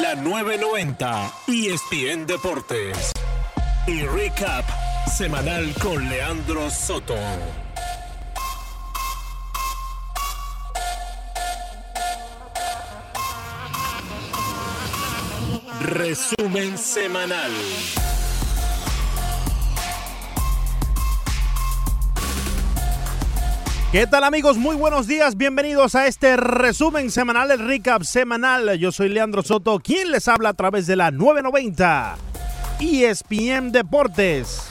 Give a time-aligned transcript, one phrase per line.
[0.00, 3.12] la 990 ESPN Deportes
[3.86, 4.64] y recap
[5.08, 7.16] semanal con Leandro Soto.
[15.80, 17.52] Resumen semanal.
[23.92, 24.58] ¿Qué tal amigos?
[24.58, 28.76] Muy buenos días, bienvenidos a este resumen semanal, el recap semanal.
[28.78, 32.16] Yo soy Leandro Soto, quien les habla a través de la 990
[32.80, 34.68] ESPN Deportes.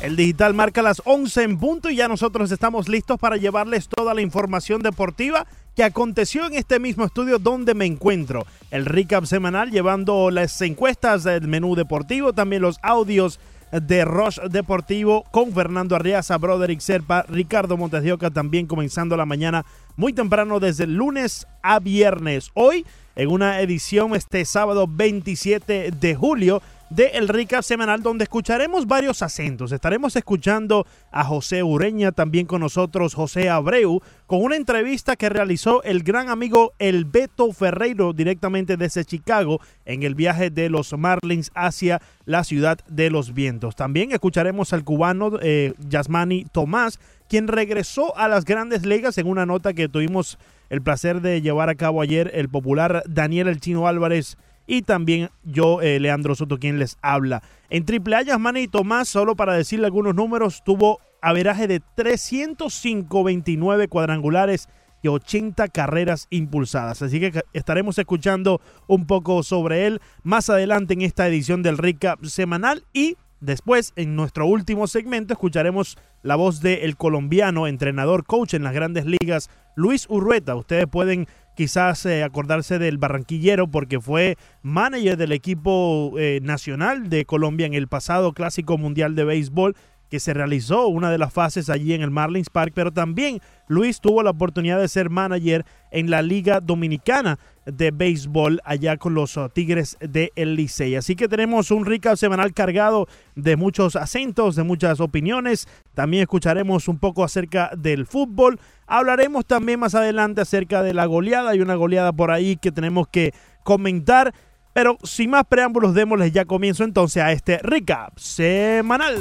[0.00, 4.14] El digital marca las 11 en punto y ya nosotros estamos listos para llevarles toda
[4.14, 5.46] la información deportiva
[5.76, 8.46] que aconteció en este mismo estudio donde me encuentro.
[8.70, 13.38] El recap semanal llevando las encuestas del menú deportivo, también los audios
[13.72, 19.64] de Roche Deportivo con Fernando Arriaza, Broderick Serpa, Ricardo Montes también comenzando la mañana
[19.96, 22.50] muy temprano desde lunes a viernes.
[22.54, 22.84] Hoy
[23.16, 26.62] en una edición este sábado 27 de julio
[26.94, 29.72] de El Recap Semanal, donde escucharemos varios acentos.
[29.72, 35.82] Estaremos escuchando a José Ureña, también con nosotros José Abreu, con una entrevista que realizó
[35.84, 41.50] el gran amigo El Beto Ferreiro directamente desde Chicago en el viaje de los Marlins
[41.54, 43.74] hacia la ciudad de los vientos.
[43.74, 49.46] También escucharemos al cubano eh, Yasmani Tomás, quien regresó a las grandes ligas en una
[49.46, 53.88] nota que tuvimos el placer de llevar a cabo ayer el popular Daniel El Chino
[53.88, 54.36] Álvarez
[54.72, 57.42] y también yo, eh, Leandro Soto, quien les habla.
[57.68, 64.70] En Triple A, Yasmani Tomás, solo para decirle algunos números, tuvo averaje de 305-29 cuadrangulares
[65.02, 67.02] y 80 carreras impulsadas.
[67.02, 72.24] Así que estaremos escuchando un poco sobre él más adelante en esta edición del Recap
[72.24, 78.62] semanal y después en nuestro último segmento escucharemos la voz del colombiano, entrenador, coach en
[78.62, 80.54] las grandes ligas, Luis Urrueta.
[80.54, 87.24] Ustedes pueden quizás eh, acordarse del barranquillero porque fue manager del equipo eh, nacional de
[87.24, 89.76] Colombia en el pasado Clásico Mundial de Béisbol
[90.12, 93.98] que se realizó una de las fases allí en el Marlins Park, pero también Luis
[93.98, 99.36] tuvo la oportunidad de ser manager en la Liga Dominicana de Béisbol allá con los
[99.36, 100.96] uh, Tigres de El Licey.
[100.96, 105.68] Así que tenemos un recap semanal cargado de muchos acentos, de muchas opiniones.
[105.94, 108.58] También escucharemos un poco acerca del fútbol.
[108.86, 111.50] Hablaremos también más adelante acerca de la goleada.
[111.50, 114.34] Hay una goleada por ahí que tenemos que comentar.
[114.72, 119.16] Pero sin más preámbulos, démosles ya comienzo entonces a este recap semanal.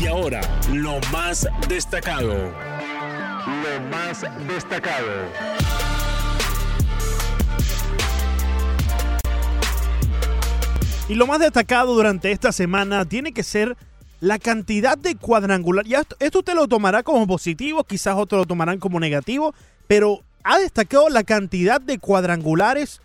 [0.00, 0.40] Y ahora,
[0.72, 2.73] lo más destacado.
[3.46, 5.06] Lo más destacado.
[11.08, 13.76] Y lo más destacado durante esta semana tiene que ser
[14.20, 15.84] la cantidad de cuadrangular.
[15.84, 19.54] Ya esto, esto usted lo tomará como positivo, quizás otros lo tomarán como negativo,
[19.86, 23.02] pero ha destacado la cantidad de cuadrangulares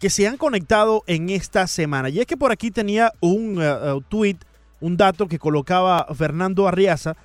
[0.00, 2.08] que se han conectado en esta semana.
[2.08, 4.38] Y es que por aquí tenía un uh, uh, tweet
[4.80, 7.16] un dato que colocaba Fernando Arriaza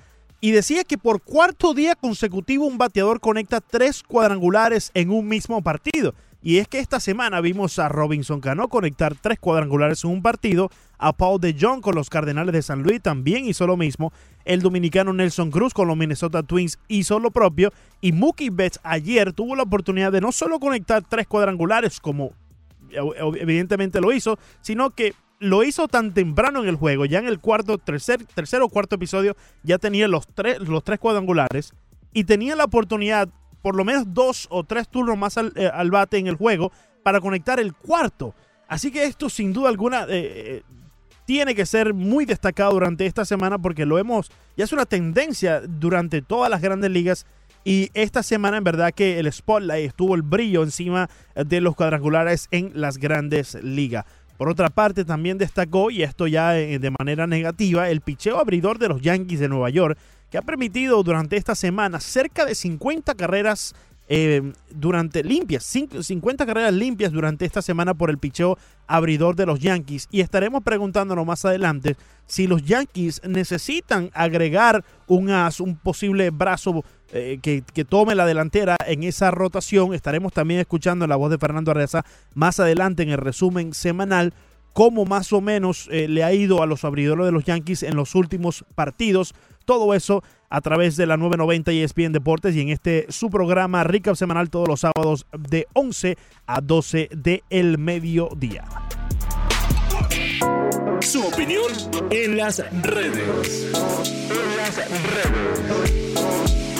[0.44, 5.62] y decía que por cuarto día consecutivo un bateador conecta tres cuadrangulares en un mismo
[5.62, 6.14] partido.
[6.42, 10.68] Y es que esta semana vimos a Robinson Cano conectar tres cuadrangulares en un partido,
[10.98, 14.12] a Paul de Jong con los Cardenales de San Luis también hizo lo mismo,
[14.44, 17.72] el dominicano Nelson Cruz con los Minnesota Twins hizo lo propio,
[18.02, 22.32] y Mookie Betts ayer tuvo la oportunidad de no solo conectar tres cuadrangulares como
[22.90, 27.38] evidentemente lo hizo, sino que lo hizo tan temprano en el juego, ya en el
[27.38, 31.72] cuarto, tercer, tercer o cuarto episodio, ya tenía los tres, los tres cuadrangulares
[32.12, 33.28] y tenía la oportunidad,
[33.60, 36.72] por lo menos dos o tres turnos más al, eh, al bate en el juego,
[37.02, 38.34] para conectar el cuarto.
[38.66, 40.62] Así que esto sin duda alguna eh,
[41.26, 45.60] tiene que ser muy destacado durante esta semana porque lo hemos, ya es una tendencia
[45.60, 47.26] durante todas las grandes ligas.
[47.66, 52.48] Y esta semana en verdad que el spotlight estuvo el brillo encima de los cuadrangulares
[52.50, 54.04] en las grandes ligas.
[54.36, 58.78] Por otra parte, también destacó, y esto ya eh, de manera negativa, el picheo abridor
[58.78, 59.96] de los Yankees de Nueva York,
[60.30, 63.74] que ha permitido durante esta semana cerca de 50 carreras
[64.08, 69.60] eh, durante limpias, 50 carreras limpias durante esta semana por el picheo abridor de los
[69.60, 70.08] Yankees.
[70.10, 71.96] Y estaremos preguntándonos más adelante
[72.26, 78.76] si los Yankees necesitan agregar un as, posible brazo eh, que, que, tome la delantera
[78.86, 79.94] en esa rotación.
[79.94, 82.04] Estaremos también escuchando la voz de Fernando Arreza
[82.34, 84.34] más adelante en el resumen semanal
[84.74, 87.96] cómo más o menos eh, le ha ido a los abridores de los Yankees en
[87.96, 89.34] los últimos partidos.
[89.64, 94.14] Todo eso a través de la 990 ESPN Deportes y en este su programa Recap
[94.14, 96.16] Semanal todos los sábados de 11
[96.46, 98.64] a 12 del el mediodía.
[101.00, 101.72] Su opinión
[102.10, 103.72] en las redes.
[104.30, 106.04] En las redes.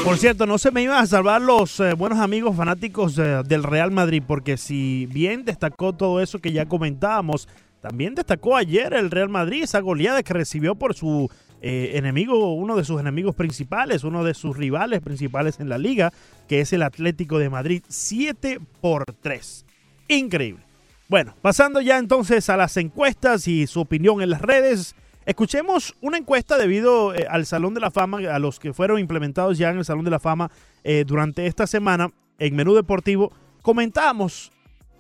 [0.04, 3.62] Por cierto, no se me iban a salvar los eh, buenos amigos fanáticos eh, del
[3.62, 7.48] Real Madrid, porque si bien destacó todo eso que ya comentábamos,
[7.80, 11.30] también destacó ayer el Real Madrid esa goleada que recibió por su
[11.66, 16.12] eh, enemigo, uno de sus enemigos principales, uno de sus rivales principales en la liga,
[16.46, 19.64] que es el Atlético de Madrid, 7 por 3.
[20.08, 20.62] Increíble.
[21.08, 24.94] Bueno, pasando ya entonces a las encuestas y su opinión en las redes.
[25.24, 29.56] Escuchemos una encuesta debido eh, al Salón de la Fama, a los que fueron implementados
[29.56, 30.50] ya en el Salón de la Fama
[30.82, 33.32] eh, durante esta semana en Menú Deportivo.
[33.62, 34.52] Comentamos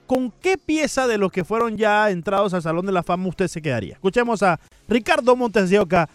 [0.06, 3.48] con qué pieza de los que fueron ya entrados al Salón de la Fama usted
[3.48, 3.94] se quedaría.
[3.94, 6.08] Escuchemos a Ricardo Montes de Oca.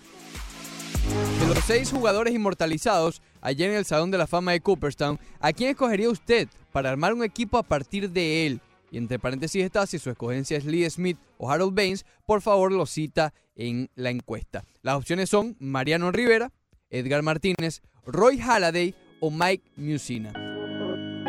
[1.39, 5.53] De los seis jugadores inmortalizados ayer en el Salón de la Fama de Cooperstown, ¿a
[5.53, 8.61] quién escogería usted para armar un equipo a partir de él?
[8.91, 12.71] Y entre paréntesis está, si su escogencia es Lee Smith o Harold Baines, por favor
[12.71, 14.63] lo cita en la encuesta.
[14.81, 16.51] Las opciones son Mariano Rivera,
[16.89, 20.33] Edgar Martínez, Roy Halladay o Mike Musina.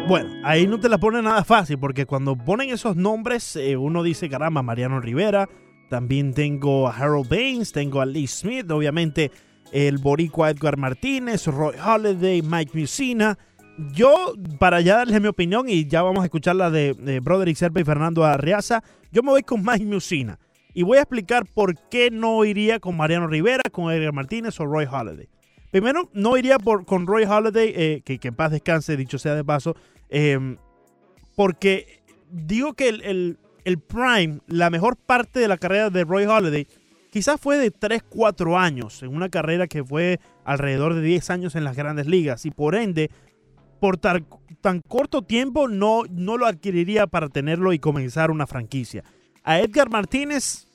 [0.08, 4.02] Bueno, ahí no te la pone nada fácil, porque cuando ponen esos nombres, eh, uno
[4.02, 5.48] dice, caramba, Mariano Rivera,
[5.88, 9.30] también tengo a Harold Baines, tengo a Lee Smith, obviamente
[9.72, 13.38] el boricua Edgar Martínez, Roy Halladay, Mike Musina.
[13.92, 17.56] Yo, para ya darles mi opinión, y ya vamos a escuchar la de, de Broderick
[17.56, 20.38] Serpa y Fernando Arriaza, yo me voy con Mike Musina.
[20.74, 24.66] Y voy a explicar por qué no iría con Mariano Rivera, con Edgar Martínez o
[24.66, 25.28] Roy Halladay.
[25.70, 29.44] Primero, no iría con Roy Halladay, eh, que, que, en paz descanse, dicho sea de
[29.44, 29.76] paso,
[30.08, 30.56] eh,
[31.36, 36.24] porque digo que el, el, el, prime, la mejor parte de la carrera de Roy
[36.24, 36.66] Halladay,
[37.10, 41.54] quizás fue de 3, 4 años, en una carrera que fue alrededor de 10 años
[41.54, 43.10] en las grandes ligas, y por ende,
[43.80, 44.26] por tan,
[44.86, 49.04] corto tiempo no, no lo adquiriría para tenerlo y comenzar una franquicia.
[49.42, 50.68] A Edgar Martínez,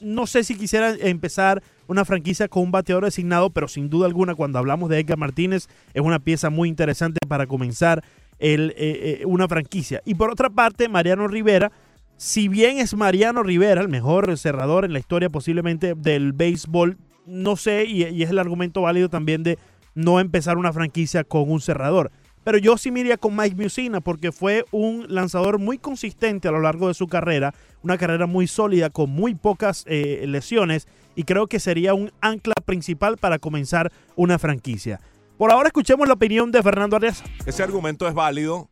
[0.00, 4.34] no sé si quisiera empezar una franquicia con un bateador designado, pero sin duda alguna
[4.34, 8.02] cuando hablamos de Edgar Martínez es una pieza muy interesante para comenzar
[8.38, 10.02] eh, eh, una franquicia.
[10.04, 11.72] Y por otra parte, Mariano Rivera,
[12.16, 16.96] si bien es Mariano Rivera el mejor cerrador en la historia posiblemente del béisbol,
[17.26, 19.58] no sé, y, es el argumento válido también de
[19.94, 22.10] no empezar una franquicia con un cerrador.
[22.44, 26.52] Pero yo sí me iría con Mike Musina porque fue un lanzador muy consistente a
[26.52, 27.52] lo largo de su carrera,
[27.82, 30.86] una carrera muy sólida con muy pocas eh, lesiones
[31.16, 35.00] y creo que sería un ancla principal para comenzar una franquicia.
[35.38, 37.24] Por ahora escuchemos la opinión de Fernando Arias.
[37.44, 38.70] Ese argumento es válido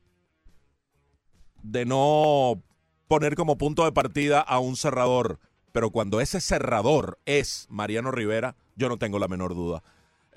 [1.63, 2.63] de no
[3.09, 5.39] poner como punto de partida a un cerrador,
[5.73, 9.83] pero cuando ese cerrador es Mariano Rivera, yo no tengo la menor duda.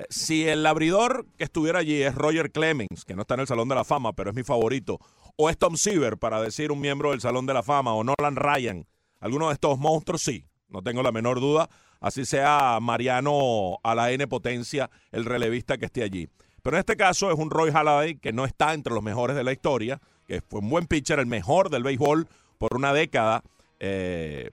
[0.10, 3.68] Si el abridor que estuviera allí es Roger Clemens, que no está en el Salón
[3.68, 5.00] de la Fama, pero es mi favorito,
[5.36, 8.36] o es Tom Seaver, para decir un miembro del Salón de la Fama, o Nolan
[8.36, 8.86] Ryan,
[9.20, 11.70] alguno de estos monstruos, sí, no tengo la menor duda,
[12.00, 16.30] así sea Mariano a la N potencia, el relevista que esté allí.
[16.62, 19.44] Pero en este caso es un Roy Halladay que no está entre los mejores de
[19.44, 23.44] la historia, que fue un buen pitcher, el mejor del béisbol por una década,
[23.80, 24.52] eh,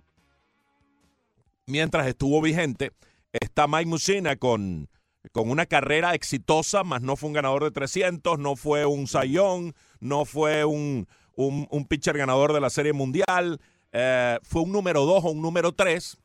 [1.67, 2.93] mientras estuvo vigente.
[3.33, 4.89] Está Mike Musina con
[5.33, 9.75] con una carrera exitosa, más no fue un ganador de 300, no fue un sayón,
[10.01, 13.61] no fue un, un, un, pitcher ganador de la Serie Mundial,
[13.93, 16.19] eh, fue un número 2 o un número 3.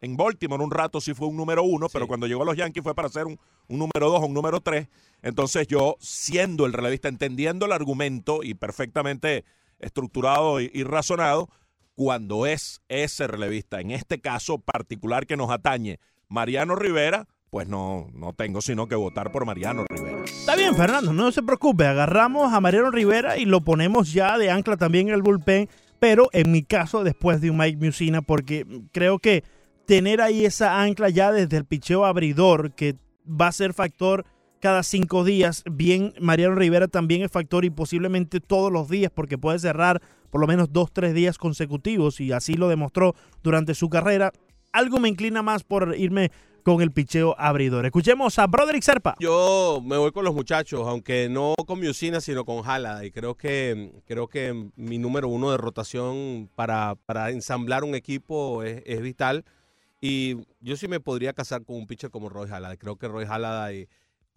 [0.00, 1.90] En Baltimore un rato sí fue un número 1, sí.
[1.92, 4.34] pero cuando llegó a los Yankees fue para ser un, un número 2 o un
[4.34, 4.86] número 3.
[5.22, 9.44] Entonces yo, siendo el relevista, entendiendo el argumento y perfectamente
[9.78, 11.48] estructurado y, razonado,
[11.94, 18.08] cuando es ese relevista, en este caso particular que nos atañe, Mariano Rivera, pues no,
[18.12, 20.24] no tengo sino que votar por Mariano Rivera.
[20.24, 21.86] Está bien, Fernando, no se preocupe.
[21.86, 25.68] Agarramos a Mariano Rivera y lo ponemos ya de ancla también en el bullpen,
[25.98, 29.44] pero en mi caso después de un Mike Musina, porque creo que
[29.86, 32.96] tener ahí esa ancla ya desde el picheo abridor, que
[33.28, 34.26] va a ser factor
[34.60, 39.38] cada cinco días, bien Mariano Rivera también es factor y posiblemente todos los días, porque
[39.38, 43.88] puede cerrar por lo menos dos, tres días consecutivos y así lo demostró durante su
[43.88, 44.32] carrera.
[44.72, 46.30] Algo me inclina más por irme
[46.62, 47.86] con el picheo abridor.
[47.86, 49.16] Escuchemos a Broderick Serpa.
[49.20, 53.06] Yo me voy con los muchachos, aunque no con Musina, sino con Jala.
[53.06, 58.62] Y creo que, creo que mi número uno de rotación para, para ensamblar un equipo
[58.64, 59.46] es, es, vital.
[60.02, 62.76] Y yo sí me podría casar con un pitcher como Roy Halladay.
[62.76, 63.88] Creo que Roy Halladay,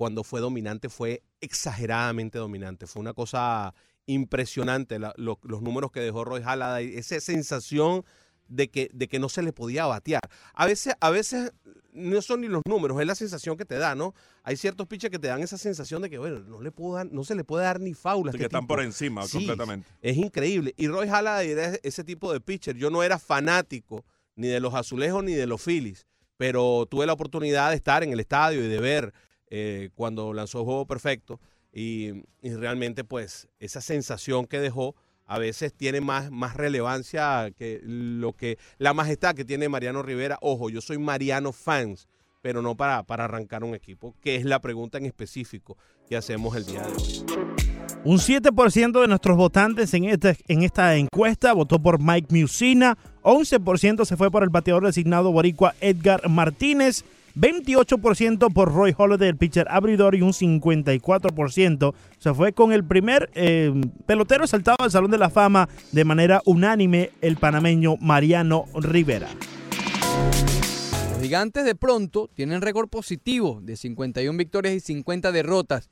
[0.01, 2.88] cuando fue dominante, fue exageradamente dominante.
[2.88, 3.75] Fue una cosa
[4.08, 6.96] impresionante la, lo, los números que dejó Roy Halladay.
[6.96, 8.03] Esa sensación
[8.48, 10.24] de que, de que no se le podía batear.
[10.55, 11.53] A veces, a veces
[11.93, 14.15] no son ni los números, es la sensación que te da, ¿no?
[14.41, 17.05] Hay ciertos pitchers que te dan esa sensación de que, bueno, no, le puedo dar,
[17.05, 18.31] no se le puede dar ni faula.
[18.31, 19.88] Sí, este que están por encima sí, completamente.
[20.01, 20.74] Es increíble.
[20.77, 22.75] Y Roy Halladay era ese tipo de pitcher.
[22.75, 24.03] Yo no era fanático
[24.36, 28.13] ni de los azulejos ni de los Phillies, pero tuve la oportunidad de estar en
[28.13, 29.13] el estadio y de ver
[29.53, 31.41] eh, cuando lanzó Juego Perfecto
[31.74, 34.96] y, realmente pues esa sensación que dejó
[35.27, 40.38] a veces tiene más, más relevancia que lo que la majestad que tiene Mariano Rivera.
[40.41, 42.08] Ojo, yo soy Mariano fans,
[42.41, 45.77] pero no para, para arrancar un equipo, que es la pregunta en específico
[46.08, 47.25] que hacemos el día de hoy.
[48.03, 54.05] Un 7% de nuestros votantes en esta, en esta encuesta votó por Mike Musina, 11%
[54.05, 59.67] se fue por el bateador designado boricua Edgar Martínez, 28% por Roy Holiday, el pitcher
[59.69, 63.73] abridor, y un 54% se fue con el primer eh,
[64.05, 69.29] pelotero saltado al Salón de la Fama de manera unánime, el panameño Mariano Rivera.
[71.11, 75.89] Los gigantes de pronto tienen récord positivo de 51 victorias y 50 derrotas.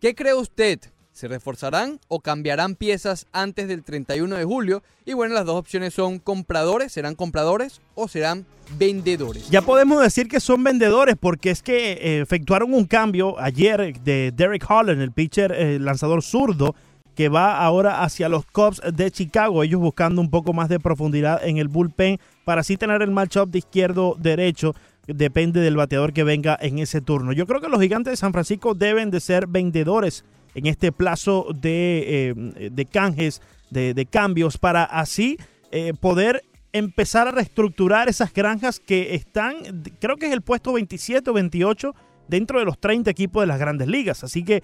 [0.00, 0.80] ¿Qué cree usted?
[1.12, 4.82] ¿Se reforzarán o cambiarán piezas antes del 31 de julio?
[5.04, 8.46] Y bueno, las dos opciones son compradores, serán compradores o serán
[8.78, 9.50] vendedores.
[9.50, 14.32] Ya podemos decir que son vendedores porque es que eh, efectuaron un cambio ayer de
[14.34, 16.74] Derek Holland, el pitcher eh, lanzador zurdo,
[17.14, 21.44] que va ahora hacia los Cubs de Chicago, ellos buscando un poco más de profundidad
[21.44, 24.74] en el bullpen para así tener el matchup de izquierdo-derecho.
[25.06, 27.32] Depende del bateador que venga en ese turno.
[27.32, 30.24] Yo creo que los gigantes de San Francisco deben de ser vendedores
[30.54, 33.40] en este plazo de, eh, de canjes,
[33.70, 35.38] de, de, cambios, para así
[35.70, 36.42] eh, poder
[36.72, 39.56] empezar a reestructurar esas granjas que están,
[39.98, 41.94] creo que es el puesto 27 o 28
[42.28, 44.24] dentro de los 30 equipos de las grandes ligas.
[44.24, 44.62] Así que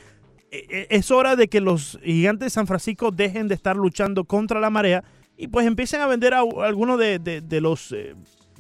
[0.51, 4.61] eh, es hora de que los gigantes de San Francisco dejen de estar luchando contra
[4.61, 5.05] la marea
[5.37, 8.15] y pues empiecen a vender a, algunos de, de, los eh,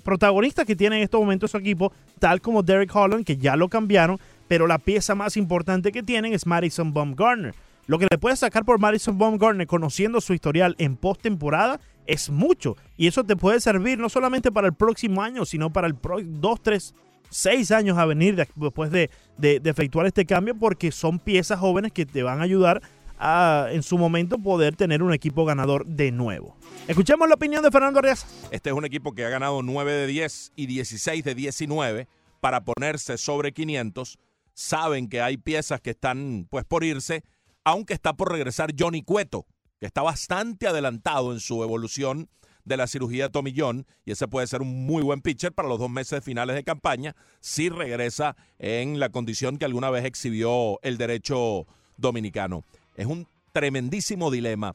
[0.05, 3.69] protagonistas que tienen en estos momentos su equipo, tal como Derek Holland, que ya lo
[3.69, 7.55] cambiaron, pero la pieza más importante que tienen es Madison Bumgarner.
[7.87, 12.77] Lo que le puede sacar por Madison Bumgarner, conociendo su historial en postemporada, es mucho.
[12.97, 16.19] Y eso te puede servir no solamente para el próximo año, sino para el pro
[16.23, 16.95] 2, 3,
[17.31, 21.93] 6 años a venir después de, de, de, efectuar este cambio, porque son piezas jóvenes
[21.93, 22.83] que te van a ayudar
[23.19, 26.57] a, en su momento, poder tener un equipo ganador de nuevo.
[26.87, 28.27] Escuchemos la opinión de Fernando Arias.
[28.51, 32.09] Este es un equipo que ha ganado 9 de 10 y 16 de 19
[32.41, 34.19] para ponerse sobre 500
[34.59, 37.23] saben que hay piezas que están pues por irse,
[37.63, 39.47] aunque está por regresar Johnny Cueto,
[39.79, 42.29] que está bastante adelantado en su evolución
[42.65, 45.69] de la cirugía de Tommy John, y ese puede ser un muy buen pitcher para
[45.69, 50.81] los dos meses finales de campaña, si regresa en la condición que alguna vez exhibió
[50.83, 52.65] el derecho dominicano.
[52.97, 54.75] Es un tremendísimo dilema.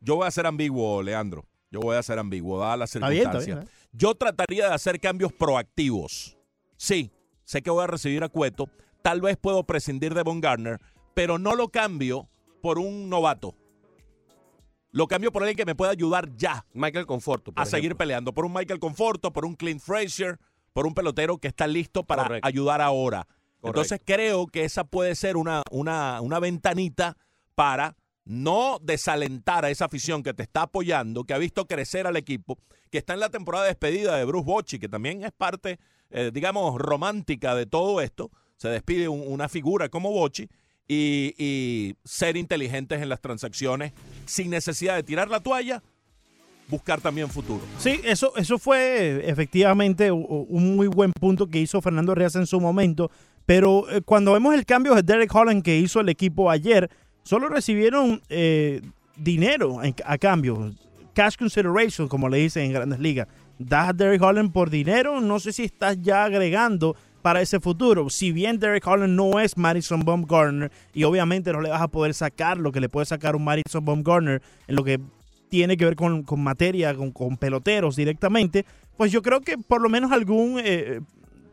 [0.00, 1.44] Yo voy a ser ambiguo, Leandro.
[1.70, 3.66] Yo voy a ser ambiguo, dada la circunstancia.
[3.92, 6.38] Yo trataría de hacer cambios proactivos.
[6.78, 7.12] Sí,
[7.44, 8.70] sé que voy a recibir a Cueto,
[9.02, 10.80] tal vez puedo prescindir de Von Garner,
[11.14, 12.28] pero no lo cambio
[12.60, 13.54] por un novato.
[14.92, 16.66] Lo cambio por alguien que me pueda ayudar ya.
[16.72, 17.52] Michael Conforto.
[17.54, 17.70] a ejemplo.
[17.70, 18.32] seguir peleando.
[18.32, 20.38] Por un Michael Conforto, por un Clint Frazier,
[20.72, 22.48] por un pelotero que está listo para Correcto.
[22.48, 23.24] ayudar ahora.
[23.24, 23.66] Correcto.
[23.68, 27.16] Entonces creo que esa puede ser una, una, una ventanita
[27.54, 32.16] para no desalentar a esa afición que te está apoyando, que ha visto crecer al
[32.16, 32.58] equipo,
[32.90, 35.78] que está en la temporada de despedida de Bruce Bochy, que también es parte,
[36.10, 38.30] eh, digamos, romántica de todo esto
[38.60, 40.46] se despide un, una figura como Bochi
[40.86, 43.92] y, ser inteligentes en las transacciones
[44.26, 45.82] sin necesidad de tirar la toalla,
[46.68, 47.62] buscar también futuro.
[47.78, 52.60] Sí, eso, eso fue efectivamente un muy buen punto que hizo Fernando Reas en su
[52.60, 53.10] momento,
[53.46, 56.90] pero eh, cuando vemos el cambio de Derek Holland que hizo el equipo ayer,
[57.22, 58.82] solo recibieron eh,
[59.16, 60.74] dinero a cambio,
[61.14, 63.26] cash consideration, como le dicen en grandes ligas.
[63.58, 68.08] Das a Derek Holland por dinero, no sé si estás ya agregando para ese futuro.
[68.10, 72.14] Si bien Derek Holland no es Madison Bumgarner y obviamente no le vas a poder
[72.14, 75.00] sacar lo que le puede sacar un Madison Bumgarner en lo que
[75.48, 78.64] tiene que ver con, con materia, con, con, peloteros directamente,
[78.96, 81.00] pues yo creo que por lo menos algún eh,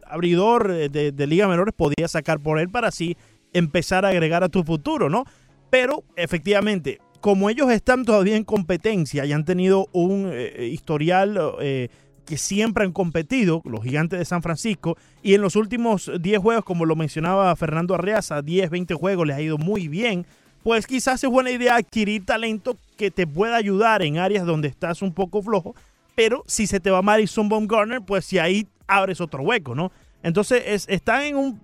[0.05, 3.17] abridor de, de Liga Menores podía sacar por él para así
[3.53, 5.25] empezar a agregar a tu futuro, ¿no?
[5.69, 11.89] Pero efectivamente, como ellos están todavía en competencia y han tenido un eh, historial eh,
[12.27, 16.65] que siempre han competido, los gigantes de San Francisco, y en los últimos 10 juegos,
[16.65, 20.25] como lo mencionaba Fernando Arreaza, 10, 20 juegos les ha ido muy bien,
[20.61, 25.01] pues quizás es buena idea adquirir talento que te pueda ayudar en áreas donde estás
[25.01, 25.73] un poco flojo,
[26.13, 29.91] pero si se te va Madison Baumgartner, pues si ahí abres otro hueco, ¿no?
[30.23, 31.61] Entonces es, están en un,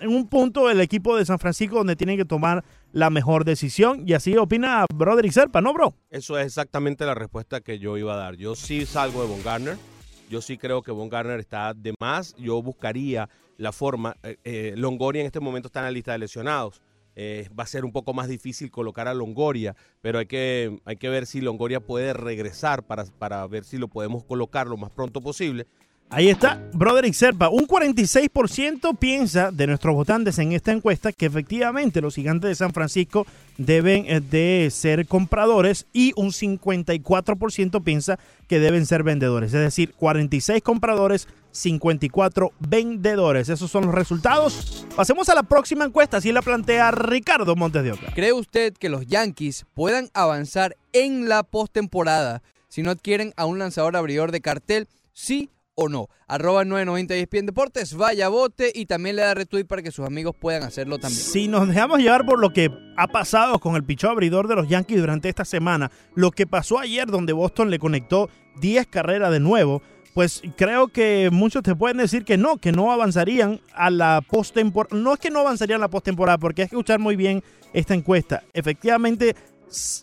[0.00, 4.02] en un punto el equipo de San Francisco donde tienen que tomar la mejor decisión.
[4.06, 5.94] Y así opina Broderick Serpa, ¿no, bro?
[6.10, 8.36] Eso es exactamente la respuesta que yo iba a dar.
[8.36, 9.91] Yo sí salgo de Von Garner.
[10.32, 12.34] Yo sí creo que Von Garner está de más.
[12.36, 14.16] Yo buscaría la forma.
[14.22, 16.80] Eh, eh, Longoria en este momento está en la lista de lesionados.
[17.14, 20.96] Eh, va a ser un poco más difícil colocar a Longoria, pero hay que, hay
[20.96, 24.90] que ver si Longoria puede regresar para, para ver si lo podemos colocar lo más
[24.90, 25.66] pronto posible.
[26.14, 27.48] Ahí está, Broderick Serpa.
[27.48, 32.74] Un 46% piensa de nuestros votantes en esta encuesta que efectivamente los gigantes de San
[32.74, 33.26] Francisco
[33.56, 39.54] deben eh, de ser compradores y un 54% piensa que deben ser vendedores.
[39.54, 43.48] Es decir, 46 compradores, 54 vendedores.
[43.48, 44.86] Esos son los resultados.
[44.94, 48.12] Pasemos a la próxima encuesta, así la plantea Ricardo Montes de Oca.
[48.14, 53.58] ¿Cree usted que los Yankees puedan avanzar en la postemporada si no adquieren a un
[53.58, 54.88] lanzador abridor de cartel?
[55.14, 56.08] Sí o no.
[56.26, 60.34] Arroba 990 ESPN Deportes, vaya bote y también le da retweet para que sus amigos
[60.38, 61.22] puedan hacerlo también.
[61.22, 64.68] Si nos dejamos llevar por lo que ha pasado con el pichó abridor de los
[64.68, 68.28] Yankees durante esta semana, lo que pasó ayer donde Boston le conectó
[68.60, 69.82] 10 carreras de nuevo,
[70.14, 74.96] pues creo que muchos te pueden decir que no, que no avanzarían a la postemporada.
[74.96, 77.94] No es que no avanzarían a la postemporada, porque hay que escuchar muy bien esta
[77.94, 78.42] encuesta.
[78.52, 79.34] Efectivamente,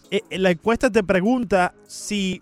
[0.10, 2.42] eh, la encuesta te pregunta si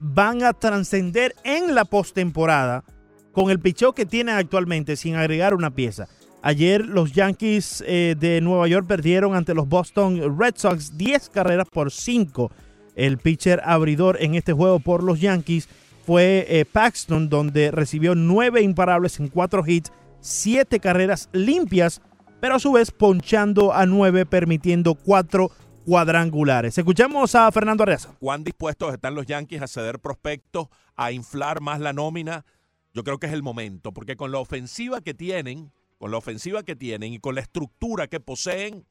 [0.00, 2.84] van a trascender en la postemporada
[3.32, 6.08] con el picheo que tienen actualmente sin agregar una pieza.
[6.42, 11.68] Ayer los Yankees eh, de Nueva York perdieron ante los Boston Red Sox 10 carreras
[11.68, 12.50] por 5.
[12.94, 15.68] El pitcher abridor en este juego por los Yankees
[16.06, 22.00] fue eh, Paxton, donde recibió 9 imparables en 4 hits, 7 carreras limpias,
[22.40, 25.50] pero a su vez ponchando a 9, permitiendo 4
[25.88, 26.76] cuadrangulares.
[26.76, 28.14] Escuchemos a Fernando Arreaza.
[28.20, 32.44] ¿Cuán dispuestos están los Yankees a ceder prospectos, a inflar más la nómina?
[32.92, 36.62] Yo creo que es el momento, porque con la ofensiva que tienen, con la ofensiva
[36.62, 38.84] que tienen y con la estructura que poseen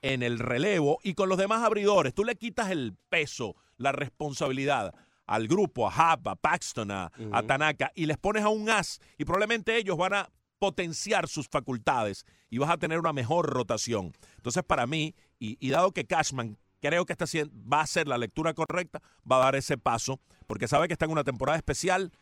[0.00, 4.94] en el relevo y con los demás abridores, tú le quitas el peso, la responsabilidad
[5.26, 8.98] al grupo, a Hub, a Paxton, a, a Tanaka, y les pones a un as,
[9.18, 14.12] y probablemente ellos van a potenciar sus facultades y vas a tener una mejor rotación.
[14.36, 18.54] Entonces, para mí, y, dado que Cashman creo que está va a ser la lectura
[18.54, 22.12] correcta, va a dar ese paso, porque sabe que está en una temporada especial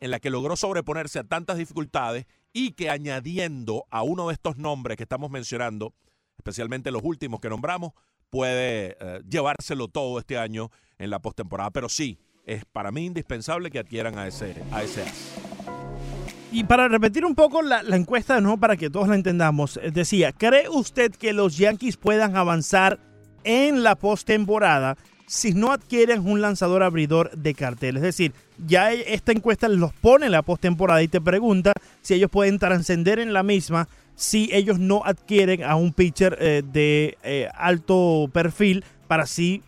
[0.00, 4.56] en la que logró sobreponerse a tantas dificultades y que añadiendo a uno de estos
[4.56, 5.94] nombres que estamos mencionando,
[6.36, 7.92] especialmente los últimos que nombramos,
[8.28, 11.70] puede eh, llevárselo todo este año en la postemporada.
[11.70, 15.04] Pero sí, es para mí indispensable que adquieran a ese, a ese.
[16.54, 18.60] Y para repetir un poco la, encuesta, ¿no?
[18.60, 22.98] Para que todos la entendamos, eh, decía, ¿cree usted que los Yankees puedan avanzar
[23.42, 27.96] en la postemporada si no adquieren un lanzador abridor de cartel?
[27.96, 28.34] Es decir,
[28.66, 32.58] ya e, esta encuesta los pone en la postemporada y te pregunta si ellos pueden
[32.58, 38.28] trascender en la misma si ellos no adquieren a un pitcher eh, de eh, alto
[38.30, 39.62] perfil para así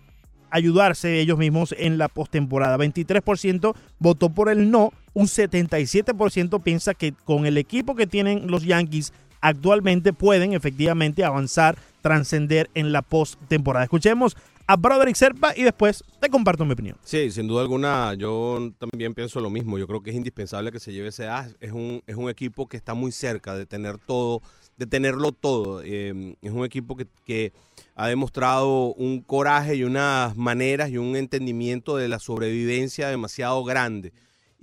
[0.50, 2.76] ayudarse ellos mismos en la postemporada.
[2.76, 8.64] 23% votó por el no, un 77% piensa que con el equipo que tienen los
[8.64, 13.84] Yankees actualmente pueden efectivamente avanzar, trascender en la postemporada.
[13.84, 16.96] Escuchemos a Broderick Serpa y después te comparto mi opinión.
[17.04, 19.78] Sí, sin duda alguna, yo también pienso lo mismo.
[19.78, 21.54] Yo creo que es indispensable que se lleve ese as.
[21.60, 24.40] Es un, es un equipo que está muy cerca de tener todo,
[24.78, 25.82] de tenerlo todo.
[25.84, 27.52] Eh, es un equipo que, que
[27.94, 34.12] ha demostrado un coraje y unas maneras y un entendimiento de la sobrevivencia demasiado grande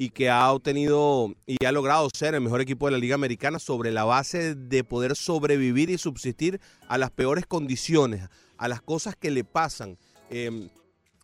[0.01, 3.59] y que ha obtenido y ha logrado ser el mejor equipo de la Liga Americana
[3.59, 9.15] sobre la base de poder sobrevivir y subsistir a las peores condiciones, a las cosas
[9.15, 9.99] que le pasan.
[10.31, 10.69] Em,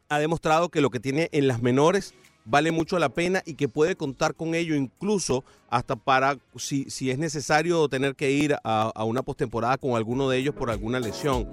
[0.09, 2.13] ha demostrado que lo que tiene en las menores
[2.45, 7.09] vale mucho la pena y que puede contar con ello incluso hasta para si, si
[7.09, 10.99] es necesario tener que ir a, a una postemporada con alguno de ellos por alguna
[10.99, 11.49] lesión.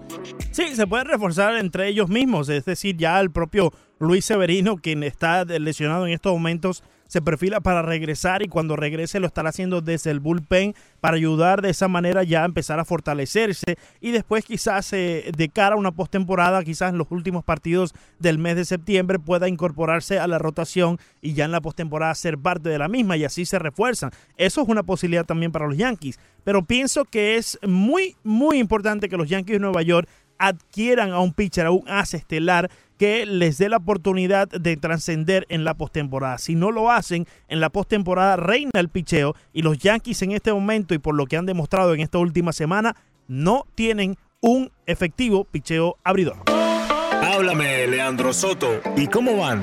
[0.52, 5.02] Sí, se puede reforzar entre ellos mismos, es decir, ya el propio Luis Severino, quien
[5.02, 9.80] está lesionado en estos momentos, se perfila para regresar y cuando regrese lo estará haciendo
[9.80, 14.44] desde el bullpen para ayudar de esa manera ya a empezar a fortalecerse y después
[14.44, 18.64] quizás eh, de cara a una postemporada, quizás en los últimos partidos del mes de
[18.64, 22.88] septiembre pueda incorporarse a la rotación y ya en la postemporada ser parte de la
[22.88, 24.10] misma y así se refuerzan.
[24.36, 29.08] Eso es una posibilidad también para los Yankees, pero pienso que es muy muy importante
[29.08, 32.70] que los Yankees de Nueva York adquieran a un pitcher, a un as estelar
[33.04, 36.38] que les dé la oportunidad de trascender en la postemporada.
[36.38, 40.54] Si no lo hacen, en la postemporada reina el picheo y los Yankees en este
[40.54, 42.96] momento y por lo que han demostrado en esta última semana,
[43.28, 46.38] no tienen un efectivo picheo abridor.
[46.46, 48.80] Háblame, Leandro Soto.
[48.96, 49.60] ¿Y cómo van?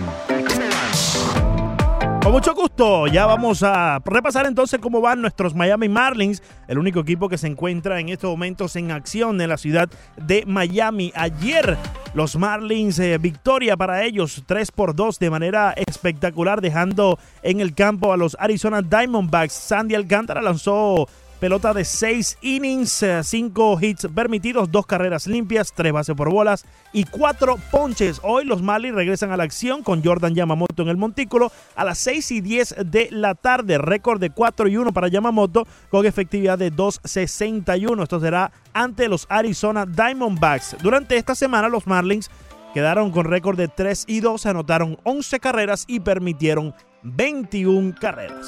[2.22, 7.00] Con mucho gusto, ya vamos a repasar entonces cómo van nuestros Miami Marlins, el único
[7.00, 11.12] equipo que se encuentra en estos momentos en acción en la ciudad de Miami.
[11.16, 11.80] Ayer
[12.14, 17.74] los Marlins, eh, victoria para ellos, 3 por 2 de manera espectacular, dejando en el
[17.74, 19.54] campo a los Arizona Diamondbacks.
[19.54, 21.08] Sandy Alcántara lanzó
[21.42, 27.04] pelota de 6 innings, 5 hits permitidos, 2 carreras limpias, 3 bases por bolas y
[27.06, 28.22] 4 ponches.
[28.22, 31.98] Hoy los Marlins regresan a la acción con Jordan Yamamoto en el montículo a las
[31.98, 33.80] 6 y 10 de la tarde.
[33.80, 38.04] Récord de 4 y 1 para Yamamoto con efectividad de 2.61.
[38.04, 40.78] Esto será ante los Arizona Diamondbacks.
[40.84, 42.30] Durante esta semana los Marlins
[42.76, 48.48] quedaron con récord de 3 y 2, anotaron 11 carreras y permitieron 21 carreras.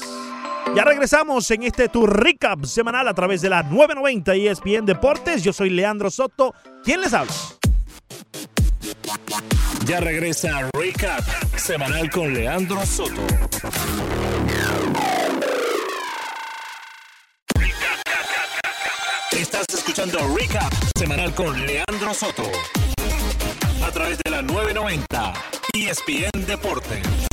[0.75, 5.43] Ya regresamos en este Tour Recap semanal a través de la 990 ESPN Deportes.
[5.43, 6.55] Yo soy Leandro Soto.
[6.83, 7.31] ¿Quién les habla?
[9.85, 11.23] Ya regresa Recap
[11.55, 13.21] semanal con Leandro Soto.
[19.31, 22.49] Estás escuchando Recap semanal con Leandro Soto
[23.85, 25.33] a través de la 990
[25.73, 27.32] ESPN Deportes.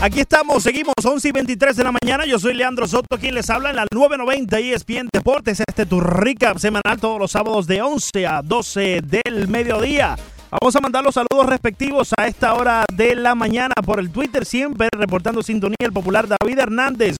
[0.00, 2.24] Aquí estamos, seguimos 11 y 23 de la mañana.
[2.24, 5.60] Yo soy Leandro Soto, quien les habla en la 990 ESPN Deportes.
[5.66, 10.14] Este tu recap semanal todos los sábados de 11 a 12 del mediodía.
[10.52, 14.46] Vamos a mandar los saludos respectivos a esta hora de la mañana por el Twitter,
[14.46, 17.16] siempre reportando sintonía el popular David Hernández.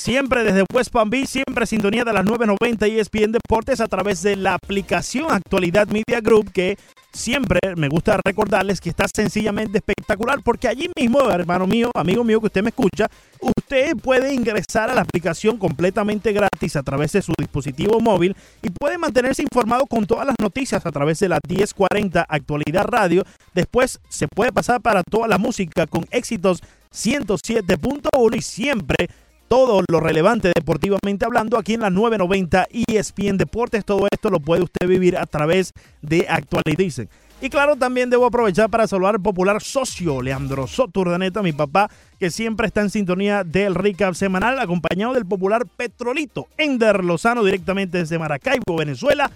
[0.00, 4.34] Siempre desde West Palm Beach, siempre sintonía de las 990 ESPN Deportes a través de
[4.34, 6.78] la aplicación Actualidad Media Group que
[7.12, 12.40] siempre me gusta recordarles que está sencillamente espectacular porque allí mismo, hermano mío, amigo mío
[12.40, 13.10] que usted me escucha,
[13.42, 18.70] usted puede ingresar a la aplicación completamente gratis a través de su dispositivo móvil y
[18.70, 23.22] puede mantenerse informado con todas las noticias a través de la 1040 Actualidad Radio.
[23.52, 29.10] Después se puede pasar para toda la música con éxitos 107.1 y siempre
[29.50, 33.84] todo lo relevante deportivamente hablando aquí en la 990 ESPN Deportes.
[33.84, 37.08] Todo esto lo puede usted vivir a través de Actualidad.
[37.42, 41.90] Y claro, también debo aprovechar para saludar al popular socio Leandro Soto Urdaneta, mi papá,
[42.20, 47.98] que siempre está en sintonía del recap semanal, acompañado del popular Petrolito Ender Lozano, directamente
[47.98, 49.32] desde Maracaibo, Venezuela.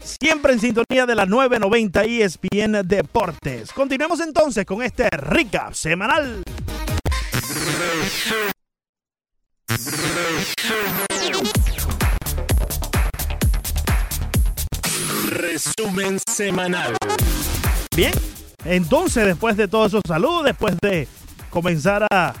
[0.00, 3.72] Siempre en sintonía de la 990 ESPN Deportes.
[3.72, 6.42] Continuemos entonces con este recap semanal.
[15.30, 16.96] Resumen semanal.
[17.96, 18.12] Bien,
[18.64, 21.08] entonces después de todos esos saludos, después de
[21.48, 22.34] comenzar a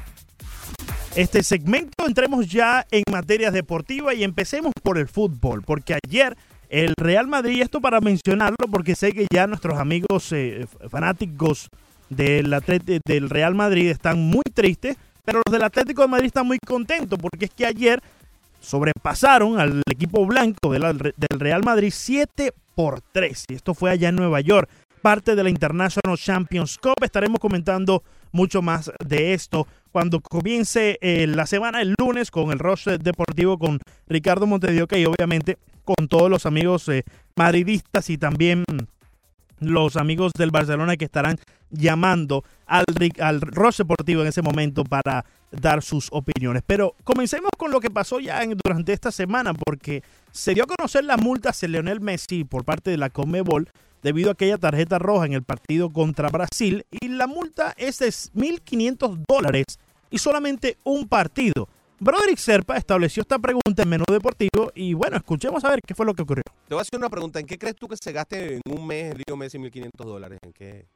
[1.16, 6.36] este segmento, entremos ya en materias deportivas y empecemos por el fútbol, porque ayer
[6.68, 11.70] el Real Madrid, esto para mencionarlo, porque sé que ya nuestros amigos eh, fanáticos
[12.10, 12.54] del,
[13.06, 17.18] del Real Madrid están muy tristes, pero los del Atlético de Madrid están muy contentos,
[17.18, 18.00] porque es que ayer
[18.60, 23.44] sobrepasaron al equipo blanco del, Real Madrid 7 por 3.
[23.48, 24.68] Y esto fue allá en Nueva York,
[25.02, 27.02] parte de la International Champions Cup.
[27.02, 28.02] Estaremos comentando
[28.32, 33.58] mucho más de esto cuando comience eh, la semana el lunes con el roster deportivo
[33.58, 37.02] con Ricardo Montedioca y obviamente con todos los amigos eh,
[37.34, 38.64] madridistas y también
[39.60, 41.38] los amigos del Barcelona que estarán
[41.70, 42.84] llamando al,
[43.20, 46.62] al roster deportivo en ese momento para dar sus opiniones.
[46.66, 51.04] Pero comencemos con lo que pasó ya durante esta semana, porque se dio a conocer
[51.04, 53.68] la multa a Leonel Messi por parte de la Conmebol
[54.02, 58.08] debido a aquella tarjeta roja en el partido contra Brasil y la multa es de
[58.08, 59.78] 1.500 dólares
[60.10, 61.68] y solamente un partido.
[62.00, 66.06] Broderick Serpa estableció esta pregunta en menú deportivo y bueno, escuchemos a ver qué fue
[66.06, 66.42] lo que ocurrió.
[66.66, 67.38] Te voy a hacer una pregunta.
[67.40, 70.38] ¿En qué crees tú que se gaste en un mes Leo Messi 1.500 dólares?
[70.42, 70.86] ¿En qué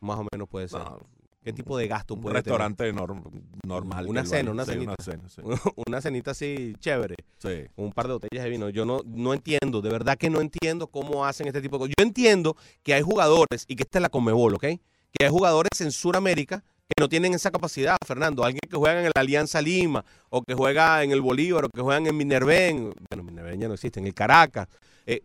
[0.00, 0.78] más o menos puede ser?
[0.80, 0.98] No,
[1.42, 3.24] ¿Qué tipo de gasto un puede restaurante norm-
[3.66, 4.06] normal.
[4.06, 4.92] Una cena, una sí, cenita.
[4.96, 5.42] Una cena, sí.
[5.88, 7.64] una cenita así chévere, Sí.
[7.74, 8.68] un par de botellas de vino.
[8.68, 11.94] Yo no, no entiendo, de verdad que no entiendo cómo hacen este tipo de cosas.
[11.98, 14.60] Yo entiendo que hay jugadores, y que esta es la Conmebol, ¿ok?
[14.60, 16.62] Que hay jugadores en Sudamérica
[16.96, 18.44] que no tienen esa capacidad, Fernando.
[18.44, 21.80] Alguien que juega en el Alianza Lima, o que juega en el Bolívar, o que
[21.80, 24.68] juegan en Minerven, bueno, Minerven ya no existe, en el Caracas.
[25.06, 25.22] eh,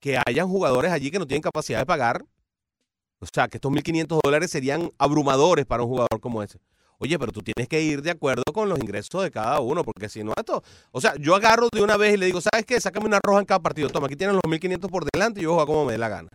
[0.00, 2.24] que hayan jugadores allí que no tienen capacidad de pagar.
[3.20, 6.58] O sea, que estos 1.500 dólares serían abrumadores para un jugador como ese.
[6.98, 10.08] Oye, pero tú tienes que ir de acuerdo con los ingresos de cada uno, porque
[10.08, 10.62] si no, esto.
[10.90, 12.80] O sea, yo agarro de una vez y le digo, ¿sabes qué?
[12.80, 13.88] Sácame una roja en cada partido.
[13.88, 16.30] Toma, aquí tienen los 1.500 por delante y yo juego como me dé la gana.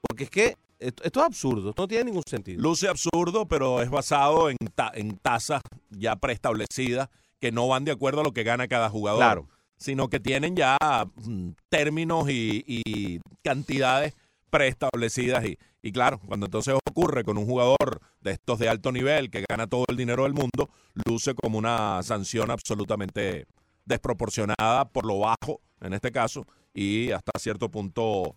[0.00, 2.60] Porque es que esto, esto es absurdo, esto no tiene ningún sentido.
[2.62, 7.08] Luce absurdo, pero es basado en, ta- en tasas ya preestablecidas
[7.40, 9.20] que no van de acuerdo a lo que gana cada jugador.
[9.20, 9.48] Claro.
[9.78, 10.76] Sino que tienen ya
[11.16, 14.14] mm, términos y, y cantidades
[14.48, 15.44] preestablecidas.
[15.44, 19.44] Y, y claro, cuando entonces ocurre con un jugador de estos de alto nivel que
[19.48, 20.70] gana todo el dinero del mundo,
[21.06, 23.46] luce como una sanción absolutamente
[23.84, 28.34] desproporcionada por lo bajo, en este caso, y hasta cierto punto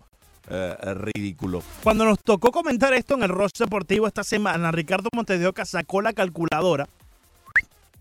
[0.50, 1.62] eh, ridículo.
[1.84, 6.14] Cuando nos tocó comentar esto en el rostro deportivo esta semana, Ricardo Montedioca sacó la
[6.14, 6.88] calculadora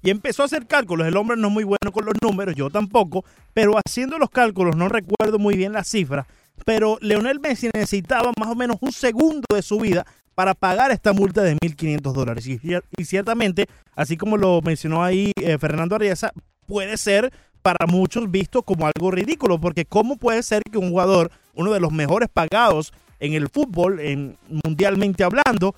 [0.02, 1.06] y empezó a hacer cálculos.
[1.06, 4.76] El hombre no es muy bueno con los números, yo tampoco, pero haciendo los cálculos,
[4.76, 6.26] no recuerdo muy bien las cifras,
[6.64, 11.12] pero Leonel Messi necesitaba más o menos un segundo de su vida para pagar esta
[11.12, 12.46] multa de 1.500 dólares.
[12.46, 16.32] Y, ciertamente, así como lo mencionó ahí eh, Fernando Ariasa,
[16.66, 21.30] puede ser para muchos visto como algo ridículo, porque ¿cómo puede ser que un jugador,
[21.54, 25.74] uno de los mejores pagados en el fútbol, en, mundialmente hablando,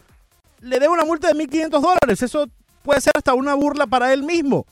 [0.60, 2.22] le dé una multa de 1.500 dólares?
[2.22, 2.48] Eso
[2.82, 4.66] puede ser hasta una burla para él mismo.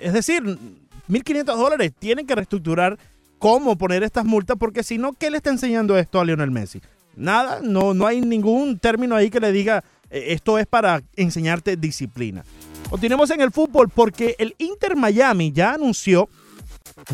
[0.00, 0.42] Es decir,
[1.08, 1.92] 1.500 dólares.
[1.98, 2.98] Tienen que reestructurar
[3.38, 6.80] cómo poner estas multas, porque si no, ¿qué le está enseñando esto a Lionel Messi?
[7.16, 12.44] Nada, no, no hay ningún término ahí que le diga esto es para enseñarte disciplina.
[12.90, 16.28] Continuemos en el fútbol porque el Inter Miami ya anunció,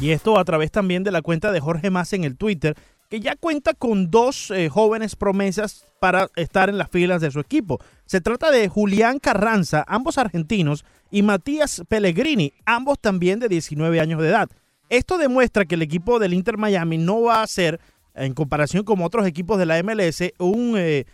[0.01, 2.77] y esto a través también de la cuenta de Jorge Más en el Twitter,
[3.11, 7.41] que ya cuenta con dos eh, jóvenes promesas para estar en las filas de su
[7.41, 7.81] equipo.
[8.07, 14.21] Se trata de Julián Carranza, ambos argentinos, y Matías Pellegrini, ambos también de 19 años
[14.21, 14.49] de edad.
[14.89, 17.81] Esto demuestra que el equipo del Inter Miami no va a ser,
[18.15, 21.05] en comparación con otros equipos de la MLS, un eh, eh,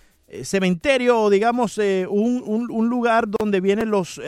[0.45, 4.21] cementerio o digamos un, lugar donde vienen los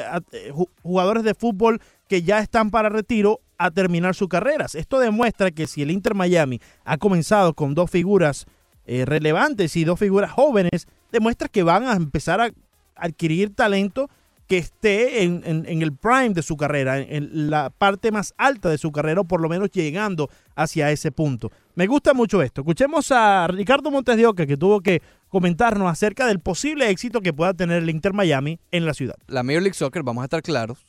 [0.83, 4.75] jugadores de fútbol que ya están para retiro a terminar sus carreras.
[4.75, 8.47] Esto demuestra que si el Inter Miami ha comenzado con dos figuras
[8.85, 12.51] eh, relevantes y dos figuras jóvenes, demuestra que van a empezar a
[12.97, 14.11] adquirir talento
[14.49, 18.93] que esté en, el prime de su carrera, en, la parte más alta de su
[18.93, 21.51] carrera, o por lo menos llegando hacia ese punto.
[21.75, 22.61] Me gusta mucho esto.
[22.61, 25.01] Escuchemos a Ricardo Montes de Oca, que tuvo que
[25.33, 29.15] comentarnos acerca del posible éxito que pueda tener el Inter Miami en la ciudad.
[29.29, 30.85] La Major League Soccer, vamos a estar claros,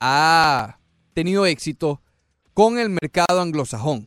[0.00, 0.78] ha
[1.14, 2.02] tenido éxito
[2.52, 4.06] con el mercado anglosajón,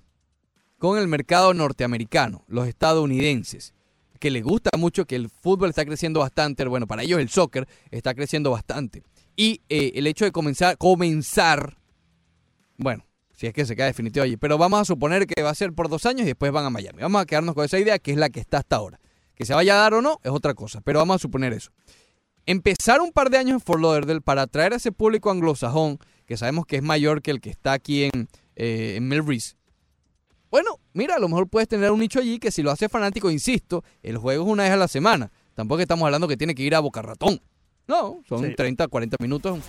[0.77, 3.73] con el mercado norteamericano, los estadounidenses,
[4.19, 7.67] que les gusta mucho que el fútbol está creciendo bastante, bueno, para ellos el soccer
[7.89, 9.01] está creciendo bastante.
[9.35, 11.77] Y eh, el hecho de comenzar, comenzar,
[12.77, 15.55] bueno, si es que se queda definitivo allí, pero vamos a suponer que va a
[15.55, 17.01] ser por dos años y después van a Miami.
[17.01, 18.99] Vamos a quedarnos con esa idea que es la que está hasta ahora.
[19.35, 21.71] Que se vaya a dar o no es otra cosa, pero vamos a suponer eso.
[22.45, 26.37] Empezar un par de años en Fort Lauderdale para atraer a ese público anglosajón que
[26.37, 29.55] sabemos que es mayor que el que está aquí en, eh, en Melrose.
[30.51, 33.31] Bueno, mira, a lo mejor puedes tener un nicho allí que si lo hace fanático,
[33.31, 35.31] insisto, el juego es una vez a la semana.
[35.55, 37.41] Tampoco estamos hablando que tiene que ir a Boca Ratón.
[37.87, 39.59] No, son 30, 40 minutos.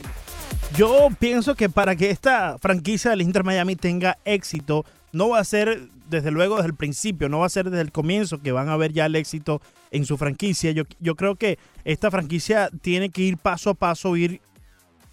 [0.77, 5.45] Yo pienso que para que esta franquicia del Inter Miami tenga éxito, no va a
[5.45, 8.69] ser desde luego desde el principio, no va a ser desde el comienzo que van
[8.69, 10.71] a ver ya el éxito en su franquicia.
[10.73, 14.41] Yo, yo creo que esta franquicia tiene que ir paso a paso, ir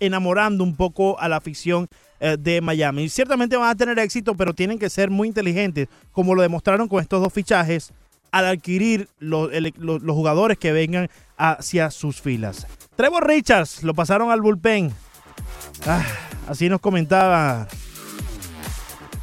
[0.02, 1.88] enamorando un poco a la afición
[2.20, 3.08] eh, de Miami.
[3.08, 7.00] Ciertamente van a tener éxito, pero tienen que ser muy inteligentes, como lo demostraron con
[7.00, 7.94] estos dos fichajes,
[8.32, 9.50] al adquirir los,
[10.08, 12.68] jugadores que vengan hacia sus filas.
[12.96, 14.92] Trevor Richards lo pasaron al bullpen.
[15.86, 16.06] Ah,
[16.48, 17.68] así nos comentaba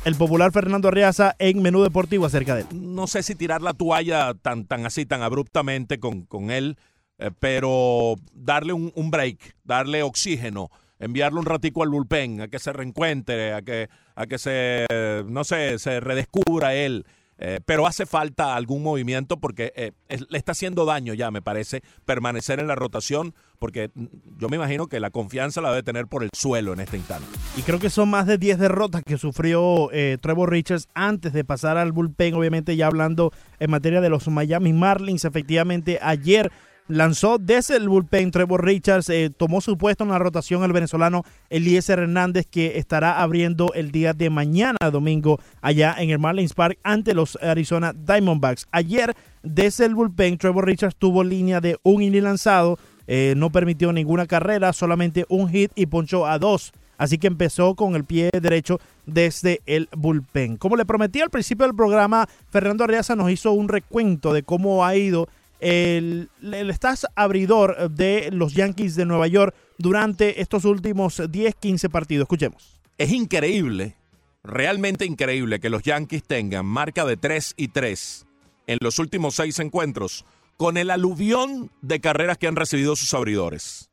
[0.09, 2.67] el popular Fernando Arriaza en Menú Deportivo acerca de él.
[2.73, 6.79] No sé si tirar la toalla tan, tan así, tan abruptamente con, con él.
[7.19, 12.73] Eh, pero darle un, break, darle oxígeno, enviarle un ratico al bullpen, a que se
[12.73, 14.87] reencuentre, a que, a que se,
[15.27, 17.05] no sé, se redescubra él.
[17.39, 19.93] Eh, pero hace falta algún movimiento porque eh,
[20.29, 23.91] le está haciendo daño ya, me parece, permanecer en la rotación, porque
[24.39, 27.27] yo me imagino que la confianza la debe tener por el suelo en este instante.
[27.57, 29.89] Y creo que son más de 10 derrotas que sufrió
[30.21, 34.73] Trevor Richards antes de pasar al bullpen, obviamente ya hablando en materia de los Miami
[34.73, 36.51] Marlins, efectivamente ayer
[36.89, 41.25] lanzó desde el bullpen Trevor Richards, eh, tomó su puesto en la rotación el venezolano
[41.51, 46.79] Eliezer Hernández que estará abriendo el día de mañana domingo allá en el Marlins Park
[46.83, 48.67] ante los Arizona Diamondbacks.
[48.73, 53.93] Ayer desde el bullpen Trevor Richards tuvo línea de un inning lanzado, eh, no permitió
[53.93, 56.73] ninguna carrera, solamente un hit y ponchó a dos.
[56.99, 60.57] Así que empezó con el pie derecho desde el bullpen.
[60.57, 64.85] Como le prometí al principio del programa, Fernando Arriaza nos hizo un recuento de cómo
[64.85, 65.29] ha ido
[65.61, 71.89] el, el estás abridor de los Yankees de Nueva York durante estos últimos 10, 15
[71.89, 72.25] partidos.
[72.25, 72.81] Escuchemos.
[72.97, 73.97] Es increíble,
[74.43, 78.27] realmente increíble que los Yankees tengan marca de 3 y 3
[78.67, 80.25] en los últimos 6 encuentros
[80.57, 83.91] con el aluvión de carreras que han recibido sus abridores.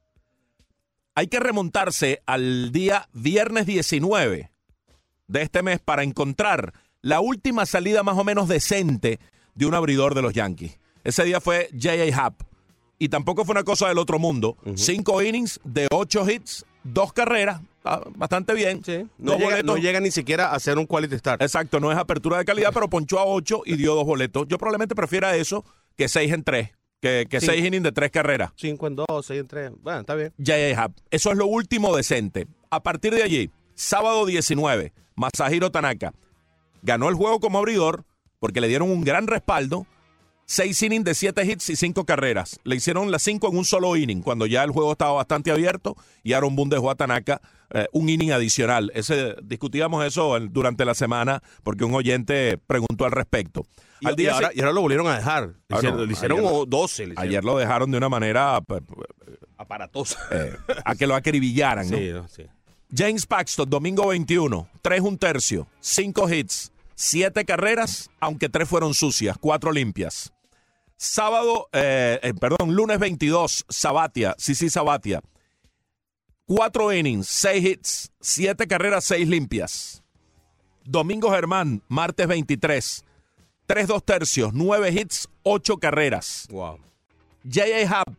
[1.14, 4.52] Hay que remontarse al día viernes 19
[5.28, 9.20] de este mes para encontrar la última salida más o menos decente
[9.54, 10.80] de un abridor de los Yankees.
[11.06, 12.26] Ese día fue J.A.
[12.26, 12.42] Happ.
[13.00, 14.58] Y tampoco fue una cosa del otro mundo.
[14.76, 17.62] Cinco innings de ocho hits, dos carreras
[18.16, 18.82] bastante bien.
[19.18, 21.42] No Dos llega, no llega ni siquiera a ser un quality start.
[21.42, 24.48] Exacto, no es apertura de calidad, pero ponchó a 8 y dio dos boletos.
[24.48, 25.64] Yo probablemente prefiera eso
[25.96, 26.70] que 6 en 3,
[27.02, 27.48] que, que Sí.
[27.48, 28.52] 6 innings de 3 carreras.
[28.56, 29.72] 5 en 2, 6 en 3.
[29.82, 30.34] Bueno, está bien.
[30.44, 30.84] J.A.
[30.84, 30.98] Happ.
[31.12, 32.48] Eso es lo último decente.
[32.72, 36.14] A partir de allí, sábado 19, Masahiro Tanaka
[36.82, 38.04] ganó el juego como abridor
[38.40, 39.86] porque le dieron un gran respaldo.
[40.48, 42.60] Seis innings de siete hits y cinco carreras.
[42.64, 45.96] Le hicieron las cinco en un solo inning, cuando ya el juego estaba bastante abierto
[46.24, 48.92] y Aaron Boone dejó a Tanaka eh, un inning adicional.
[48.94, 53.66] Ese, discutíamos eso en- durante la semana porque un oyente preguntó al respecto.
[54.02, 55.48] Y, Al y día ahora, y ahora lo volvieron a dejar.
[55.68, 57.08] Le Ah, no, le hicieron ayer- o 12.
[57.08, 57.28] le hicieron.
[57.30, 58.84] ayer lo dejaron de una manera pues,
[59.58, 60.20] Aparatosa.
[60.32, 61.90] eh, a que lo acribillaran.
[61.90, 61.98] ¿no?
[61.98, 62.44] Sí, no, sí.
[62.96, 69.38] James Paxton, domingo 21, 3 un tercio, 5 hits, 7 carreras, aunque 3 fueron sucias,
[69.40, 70.32] 4 limpias.
[70.98, 75.22] Sábado, eh, eh, perdón, lunes 22, Sabatia, sí, sí, Sabatia.
[76.48, 80.04] 4 innings, 6 hits, 7 carreras, 6 limpias.
[80.84, 83.04] Domingo Germán, martes 23,
[83.66, 86.48] 3 2 tercios, 9 hits, 8 carreras.
[86.52, 86.80] Wow.
[87.44, 87.86] J.A.
[87.86, 88.16] Hub,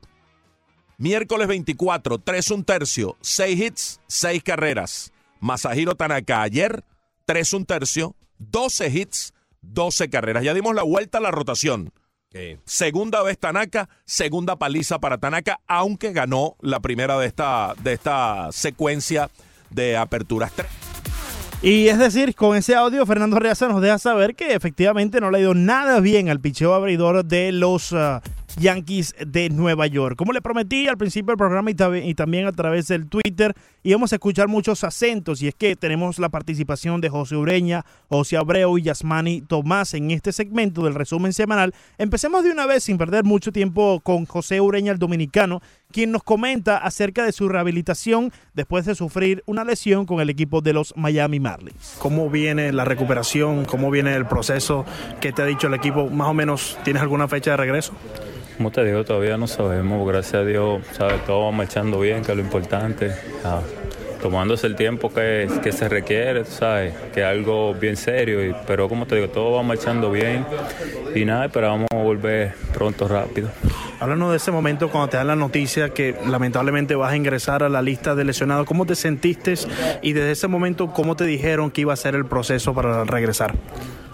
[0.99, 5.13] miércoles 24, 3 un tercio, 6 hits, 6 carreras.
[5.41, 6.85] Masahiro Tanaka ayer,
[7.27, 10.43] 3 un tercio, 12 hits, 12 carreras.
[10.45, 11.93] Ya dimos la vuelta a la rotación.
[12.65, 18.49] Segunda vez Tanaka, segunda paliza para Tanaka, aunque ganó la primera de esta, de esta
[18.53, 19.31] secuencia
[19.71, 20.53] de aperturas.
[20.57, 20.67] Tre-
[21.63, 25.39] Y es decir, con ese audio, Fernando Reaza nos deja saber que efectivamente no le
[25.39, 28.23] ha ido nada bien al picheo abridor de los ah,
[28.59, 30.17] Yankees de Nueva York.
[30.17, 34.13] Como le prometí al principio del programa y, y también a través del Twitter, íbamos
[34.13, 38.79] a escuchar muchos acentos y es que tenemos la participación de José Ureña, José Abreu
[38.79, 41.75] y Yasmani Tomás en este segmento del resumen semanal.
[41.99, 45.61] Empecemos de una vez sin perder mucho tiempo con José Ureña, el dominicano,
[45.93, 50.61] quien nos comenta acerca de su rehabilitación después de sufrir una lesión con el equipo
[50.61, 51.97] de los Miami Marlins.
[51.99, 53.65] ¿Cómo viene la recuperación?
[53.65, 54.85] ¿Cómo viene el proceso?
[55.21, 56.09] ¿Qué te ha dicho el equipo?
[56.11, 57.93] Más o menos, ¿tienes alguna fecha de regreso?
[58.57, 61.23] Como te digo, todavía no sabemos, gracias a Dios, ¿sabes?
[61.27, 63.13] todo va marchando bien, que es lo importante.
[63.45, 63.61] Ah,
[64.23, 66.95] tomándose el tiempo que, que se requiere, ¿sabes?
[67.15, 70.45] Que es algo bien serio, y- pero como te digo, todo va marchando bien
[71.15, 73.51] y nada, esperamos volver pronto, rápido.
[74.01, 77.69] Háblanos de ese momento cuando te dan la noticia que lamentablemente vas a ingresar a
[77.69, 78.67] la lista de lesionados.
[78.67, 79.55] ¿Cómo te sentiste?
[80.03, 83.55] Y desde ese momento, ¿cómo te dijeron que iba a ser el proceso para regresar?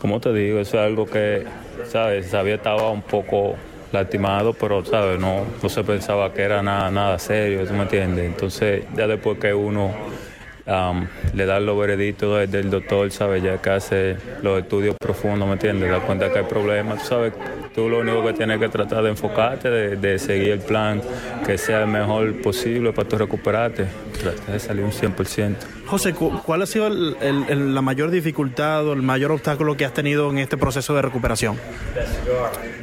[0.01, 1.45] Como te digo, eso es algo que,
[1.89, 2.27] ¿sabes?
[2.27, 3.55] Sabía estaba un poco
[3.93, 5.19] lastimado, pero, ¿sabes?
[5.21, 8.25] No, no se pensaba que era nada, nada serio, ¿tú me entiendes?
[8.27, 9.93] Entonces, ya después que uno
[11.35, 13.43] le da los vereditos de- del doctor, ¿sabes?
[13.43, 15.91] Ya que hace los estudios profundos, ¿me entiendes?
[15.91, 17.33] Da cuenta que hay problemas, tú ¿sabes?
[17.75, 21.01] Tú lo único que tienes que tratar de enfocarte, de, de seguir el plan
[21.47, 23.87] que sea el mejor posible para tú recuperarte,
[24.21, 25.55] tratar de salir un 100%.
[25.87, 29.77] José, cu- ¿cuál ha sido el- el- el- la mayor dificultad o el mayor obstáculo
[29.77, 31.57] que has tenido en este proceso de recuperación?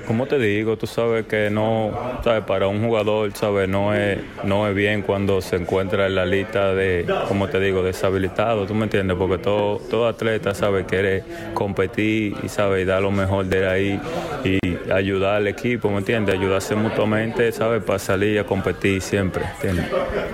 [0.08, 4.68] Como te digo, tú sabes que no, sabes, para un jugador, sabes, no es, no
[4.68, 8.86] es bien cuando se encuentra en la lista de, como te digo, deshabilitado, ¿tú me
[8.86, 9.16] entiendes?
[9.18, 11.24] Porque todo, todo atleta, sabe, quiere
[11.54, 14.00] competir y sabe, dar lo mejor de ahí
[14.44, 14.60] y
[14.94, 16.36] ayudar al equipo, ¿me entiendes?
[16.36, 19.86] Ayudarse mutuamente, sabes, para salir a competir siempre, ¿entiendes?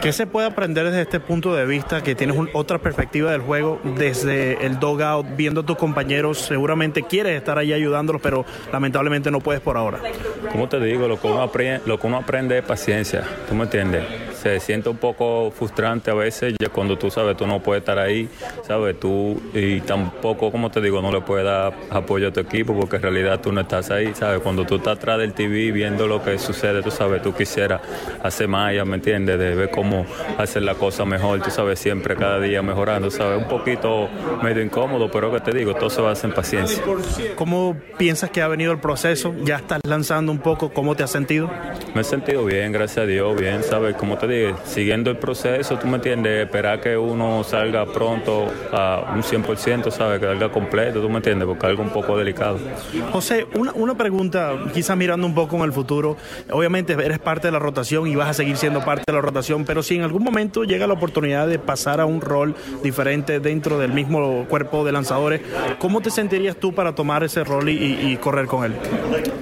[0.02, 3.42] ¿Qué se puede aprender desde este punto de vista que tienes un- otra perspectiva del
[3.42, 6.40] juego desde el dogout, viendo a tus compañeros?
[6.40, 10.00] Seguramente quieres estar ahí ayudándolos, pero lamentablemente no puedes por ahora.
[10.52, 13.64] Como te digo, lo que uno aprende, lo que uno aprende es paciencia, ¿tú me
[13.64, 14.04] entiendes?
[14.46, 17.98] Se siente un poco frustrante a veces ya cuando tú sabes, tú no puedes estar
[17.98, 18.30] ahí,
[18.62, 22.80] sabes, tú y tampoco, como te digo, no le puedes dar apoyo a tu equipo
[22.80, 26.06] porque en realidad tú no estás ahí, sabes, cuando tú estás atrás del TV viendo
[26.06, 27.82] lo que sucede, tú sabes, tú quisieras
[28.22, 30.06] hacer más, ya me entiendes, de ver cómo
[30.38, 34.10] hacer la cosa mejor, tú sabes, siempre cada día mejorando, sabes, un poquito
[34.44, 36.84] medio incómodo, pero que te digo, todo se basa en paciencia.
[37.34, 39.34] ¿Cómo piensas que ha venido el proceso?
[39.44, 40.72] ¿Ya estás lanzando un poco?
[40.72, 41.50] ¿Cómo te has sentido?
[41.96, 43.96] Me he sentido bien, gracias a Dios, bien, ¿sabes?
[43.96, 44.35] Como te
[44.66, 50.20] siguiendo el proceso, tú me entiendes, esperar que uno salga pronto a un 100%, ¿sabes?
[50.20, 52.58] Que salga completo, tú me entiendes, porque algo un poco delicado.
[53.12, 56.18] José, una, una pregunta, quizás mirando un poco en el futuro.
[56.52, 59.66] Obviamente eres parte de la rotación y vas a seguir siendo parte de la rotación,
[59.66, 63.80] pero si en algún momento llega la oportunidad de pasar a un rol diferente dentro
[63.80, 65.42] del mismo cuerpo de lanzadores,
[65.80, 68.74] ¿cómo te sentirías tú para tomar ese rol y, correr con él?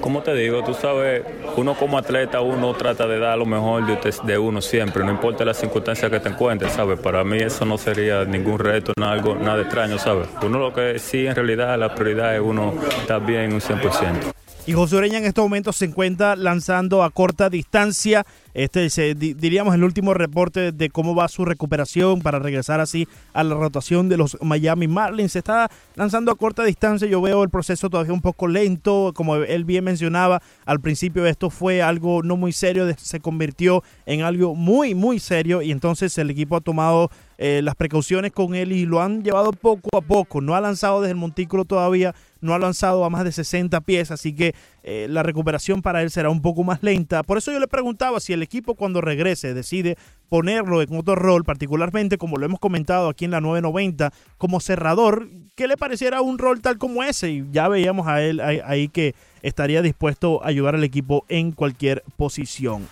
[0.00, 1.22] Como te digo, tú sabes,
[1.56, 5.44] uno como atleta, uno trata de dar lo mejor de, de uno siempre, no importa
[5.44, 6.98] las circunstancias que te encuentres, ¿sabes?
[6.98, 10.28] Para mí eso no sería ningún reto, nada, algo, nada extraño, ¿sabes?
[10.42, 14.34] Uno lo que sí, en realidad, la prioridad es uno estar bien un 100%.
[14.66, 18.24] Y José Ureña en estos momentos se encuentra lanzando a corta distancia.
[18.54, 23.42] Este se, diríamos el último reporte de cómo va su recuperación para regresar así a
[23.42, 25.32] la rotación de los Miami Marlins.
[25.32, 27.08] Se está lanzando a corta distancia.
[27.08, 29.12] Yo veo el proceso todavía un poco lento.
[29.14, 34.22] Como él bien mencionaba, al principio esto fue algo no muy serio, se convirtió en
[34.22, 35.60] algo muy, muy serio.
[35.60, 39.52] Y entonces el equipo ha tomado eh, las precauciones con él y lo han llevado
[39.52, 40.40] poco a poco.
[40.40, 44.12] No ha lanzado desde el montículo todavía, no ha lanzado a más de 60 pies,
[44.12, 44.54] así que
[44.86, 47.22] eh, la recuperación para él será un poco más lenta.
[47.22, 49.96] Por eso yo le preguntaba si el equipo cuando regrese decide
[50.28, 55.28] ponerlo en otro rol, particularmente como lo hemos comentado aquí en la 990, como cerrador,
[55.54, 57.30] ¿qué le pareciera un rol tal como ese?
[57.30, 62.02] Y ya veíamos a él ahí que estaría dispuesto a ayudar al equipo en cualquier
[62.16, 62.86] posición.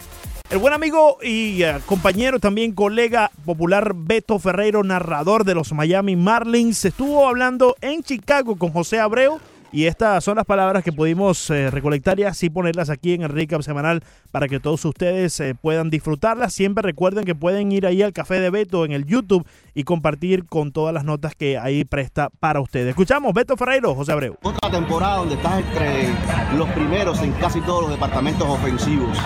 [0.48, 6.16] El buen amigo y eh, compañero, también colega popular Beto Ferreiro, narrador de los Miami
[6.16, 9.40] Marlins, estuvo hablando en Chicago con José Abreu
[9.72, 13.30] y estas son las palabras que pudimos eh, recolectar y así ponerlas aquí en el
[13.30, 16.52] Recap semanal para que todos ustedes eh, puedan disfrutarlas.
[16.52, 20.44] Siempre recuerden que pueden ir ahí al Café de Beto en el YouTube y compartir
[20.44, 22.90] con todas las notas que ahí presta para ustedes.
[22.90, 24.36] Escuchamos Beto Ferreiro, José Abreu.
[24.42, 26.08] Otra temporada donde estás entre
[26.56, 29.16] los primeros en casi todos los departamentos ofensivos.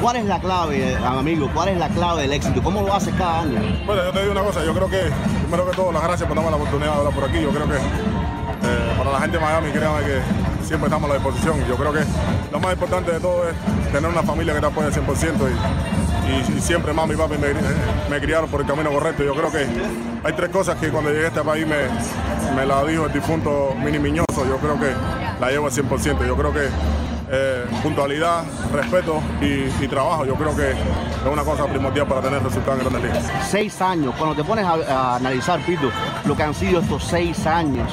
[0.00, 1.50] ¿Cuál es la clave, amigo?
[1.52, 2.62] ¿Cuál es la clave del éxito?
[2.62, 3.60] ¿Cómo lo haces cada año?
[3.84, 5.10] Bueno, yo te digo una cosa, yo creo que,
[5.42, 7.42] primero que todo, las gracias por darme la oportunidad de hablar por aquí.
[7.42, 8.27] Yo creo que
[8.68, 10.20] eh, para la gente de Miami, créanme que
[10.66, 11.56] siempre estamos a la disposición.
[11.68, 12.00] Yo creo que
[12.52, 13.54] lo más importante de todo es
[13.92, 15.32] tener una familia que te apoye al 100%
[16.28, 17.36] y, siempre mami y papi
[18.10, 19.24] me, criaron por el camino correcto.
[19.24, 19.66] Yo creo que
[20.24, 23.74] hay tres cosas que cuando llegué a este país me, me la dijo el difunto
[23.82, 24.46] Mini Miñoso.
[24.46, 24.92] Yo creo que
[25.40, 26.26] la llevo al 100%.
[26.26, 26.68] Yo creo que
[27.30, 30.24] eh, puntualidad, respeto y, trabajo.
[30.26, 30.76] Yo creo que es
[31.30, 33.32] una cosa primordial para tener resultados en Grandes Ligas.
[33.48, 35.90] Seis años, cuando te pones a, analizar, Pito,
[36.26, 37.90] lo que han sido estos seis años,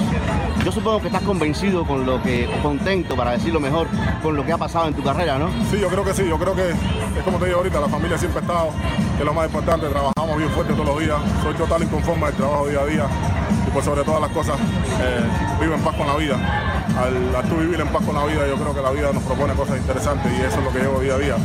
[0.63, 3.87] yo supongo que estás convencido con lo que, contento, para decirlo mejor,
[4.21, 5.49] con lo que ha pasado en tu carrera, ¿no?
[5.71, 6.27] Sí, yo creo que sí.
[6.27, 8.69] Yo creo que es como te digo ahorita, la familia siempre ha estado,
[9.15, 9.87] que es lo más importante.
[9.87, 11.17] Trabajamos bien fuerte todos los días.
[11.43, 13.07] Soy total inconforme del trabajo día a día.
[13.75, 14.55] Por sobre todas las cosas,
[15.01, 15.19] eh,
[15.59, 16.35] vivo en paz con la vida.
[16.97, 19.21] Al, al tú vivir en paz con la vida, yo creo que la vida nos
[19.23, 21.35] propone cosas interesantes y eso es lo que llevo día a día.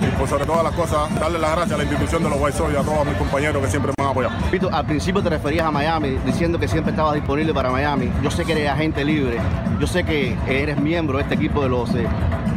[0.00, 2.56] Y por sobre todas las cosas, darle las gracias a la institución de los White
[2.56, 4.34] Sox y a todos mis compañeros que siempre me han apoyado.
[4.52, 8.12] Pito, al principio te referías a Miami, diciendo que siempre estabas disponible para Miami.
[8.22, 9.38] Yo sé que eres agente libre,
[9.80, 12.06] yo sé que eres miembro de este equipo de los, eh,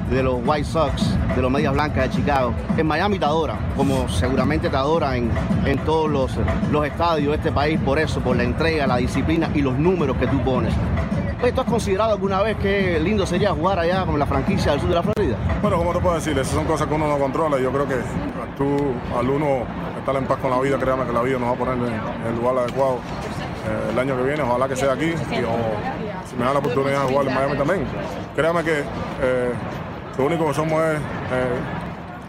[0.09, 2.53] de los White Sox, de los Medias Blancas de Chicago.
[2.77, 5.31] En Miami te adora, como seguramente te adora en,
[5.65, 6.31] en todos los,
[6.71, 10.17] los estadios de este país, por eso, por la entrega, la disciplina y los números
[10.17, 10.73] que tú pones.
[11.53, 14.89] ¿Tú has considerado alguna vez que lindo sería jugar allá con la franquicia del sur
[14.89, 15.37] de la Florida?
[15.61, 17.59] Bueno, como te puedo decir, esas son cosas que uno no controla.
[17.59, 17.97] Yo creo que
[18.57, 18.65] tú,
[19.15, 19.63] al uno
[19.99, 22.27] estar en paz con la vida, créame que la vida nos va a poner en
[22.27, 24.41] el lugar adecuado eh, el año que viene.
[24.41, 25.11] Ojalá que sea aquí.
[25.11, 27.85] O, si me da la oportunidad de jugar en Miami también.
[28.35, 28.79] Créame que
[29.21, 29.51] eh,
[30.18, 31.59] lo único que somos es eh,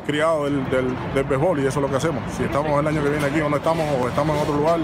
[0.07, 2.23] criados del, del, del, béisbol y eso es lo que hacemos.
[2.37, 4.81] Si estamos el año que viene aquí o no estamos o estamos en otro lugar,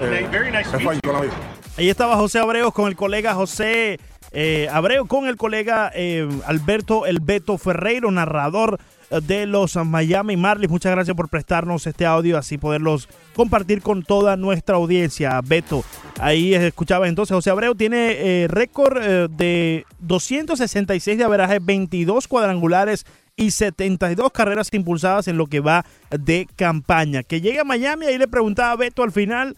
[0.00, 1.32] es fácil con la vida.
[1.76, 3.98] Ahí estaba José Abreu con el colega José
[4.36, 8.78] eh, Abreu, con el colega eh, Alberto El Beto Ferreiro, narrador
[9.20, 10.70] de los Miami Marlins.
[10.70, 15.40] Muchas gracias por prestarnos este audio, así poderlos compartir con toda nuestra audiencia.
[15.44, 15.84] Beto,
[16.18, 19.00] ahí escuchaba entonces, José Abreu tiene eh, récord
[19.30, 23.06] de 266 de averaje, 22 cuadrangulares
[23.36, 27.22] y 72 carreras impulsadas en lo que va de campaña.
[27.22, 29.56] Que llegue a Miami, ahí le preguntaba a Beto al final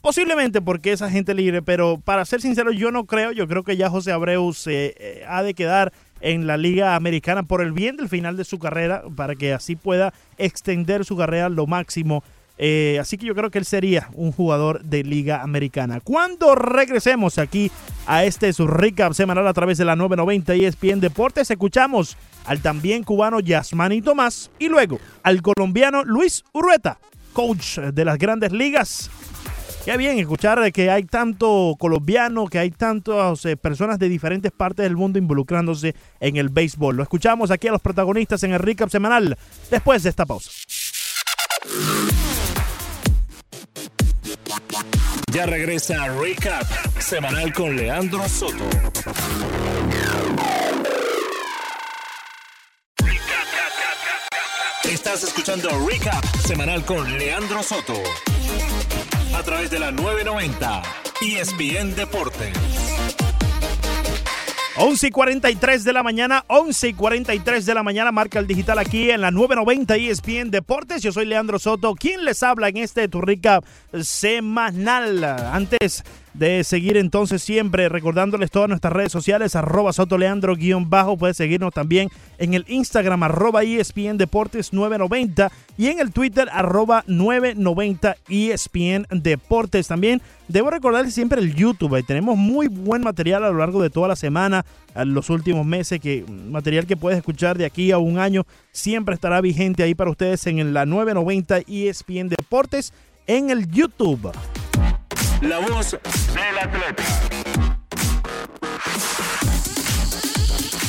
[0.00, 3.32] Posiblemente porque es agente libre, pero para ser sincero, yo no creo.
[3.32, 7.42] Yo creo que ya José Abreu se eh, ha de quedar en la Liga Americana
[7.42, 11.48] por el bien del final de su carrera, para que así pueda extender su carrera
[11.48, 12.22] lo máximo.
[12.60, 16.00] Eh, así que yo creo que él sería un jugador de Liga Americana.
[16.00, 17.70] Cuando regresemos aquí
[18.06, 22.16] a este su recap semanal a través de la 990 ESPN Deportes, escuchamos
[22.46, 26.98] al también cubano Yasmani Tomás y luego al colombiano Luis Urrueta,
[27.32, 29.08] coach de las grandes ligas.
[29.88, 34.84] Qué bien escuchar que hay tanto colombiano, que hay tantas eh, personas de diferentes partes
[34.84, 36.94] del mundo involucrándose en el béisbol.
[36.94, 39.38] Lo escuchamos aquí a los protagonistas en el recap semanal
[39.70, 40.50] después de esta pausa.
[45.32, 46.66] Ya regresa Recap
[46.98, 48.68] semanal con Leandro Soto.
[54.84, 58.02] Estás escuchando Recap semanal con Leandro Soto
[59.38, 60.82] a través de la 990
[61.20, 62.52] ESPN Deportes.
[64.74, 68.80] 11 y 43 de la mañana, 11 y 43 de la mañana, marca el digital
[68.80, 71.02] aquí en la 990 ESPN Deportes.
[71.02, 73.60] Yo soy Leandro Soto, quien les habla en este Turrica
[74.02, 75.22] semanal.
[75.24, 76.02] Antes
[76.38, 81.74] de seguir entonces siempre recordándoles todas nuestras redes sociales, arroba sotoleandro guion bajo, puedes seguirnos
[81.74, 89.06] también en el Instagram arroba ESPN Deportes 990 y en el Twitter arroba 990 ESPN
[89.10, 90.22] Deportes también.
[90.46, 94.16] Debo recordarles siempre el YouTube, tenemos muy buen material a lo largo de toda la
[94.16, 94.64] semana,
[94.94, 99.14] en los últimos meses, que material que puedes escuchar de aquí a un año siempre
[99.14, 102.92] estará vigente ahí para ustedes en la 990 ESPN Deportes
[103.26, 104.30] en el YouTube.
[105.40, 107.02] La voz del atleta.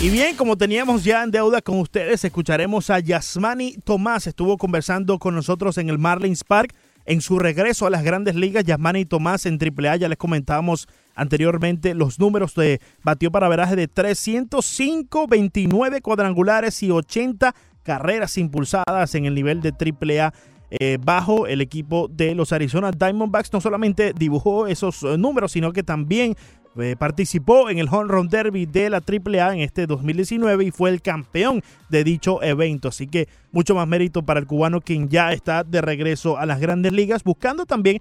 [0.02, 4.26] Y bien, como teníamos ya en deuda con ustedes, escucharemos a Yasmani Tomás.
[4.26, 6.74] Estuvo conversando con nosotros en el Marlins Park.
[7.06, 11.94] En su regreso a las grandes ligas, Yasmani Tomás en AAA, ya les comentábamos anteriormente
[11.94, 19.26] los números de batió para veraje de 305, 29 cuadrangulares y 80 carreras impulsadas en
[19.26, 20.34] el nivel de AAA
[20.72, 23.52] eh, bajo el equipo de los Arizona Diamondbacks.
[23.52, 26.36] No solamente dibujó esos eh, números, sino que también
[26.78, 30.92] eh, participó en el Home Run Derby de la AAA en este 2019 y fue
[30.92, 32.90] el campeón de dicho evento.
[32.90, 36.60] Así que mucho más mérito para el cubano quien ya está de regreso a las
[36.60, 38.00] grandes ligas, buscando también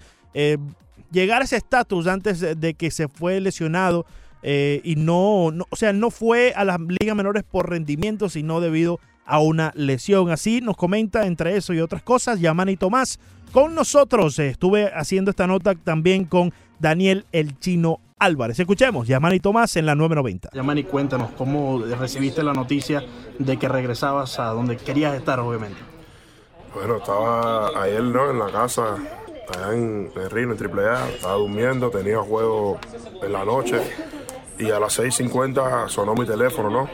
[1.11, 4.05] llegar a ese estatus antes de que se fue lesionado.
[4.43, 9.01] y no, no, o sea, no fue a las ligas menores por rendimiento, sino debido
[9.01, 9.03] a
[9.37, 10.31] una lesión.
[10.31, 13.21] Así nos comenta entre eso y otras cosas Yamani Tomás
[13.53, 14.39] con nosotros.
[14.39, 18.59] Estuve haciendo esta nota también con Daniel El Chino Álvarez.
[18.59, 20.51] Escuchemos, Yamani Tomás en la 990.
[20.55, 23.05] Yamani, cuéntanos cómo recibiste la noticia
[23.39, 25.79] de que regresabas a donde querías estar, obviamente.
[26.75, 28.31] Bueno, estaba ayer ¿no?
[28.31, 28.97] en la casa,
[29.55, 32.79] allá en, el Rino, en AAA, estaba durmiendo, tenía juego
[33.23, 33.81] en la noche
[34.59, 36.89] y a las 6.50 sonó mi teléfono, ¿no?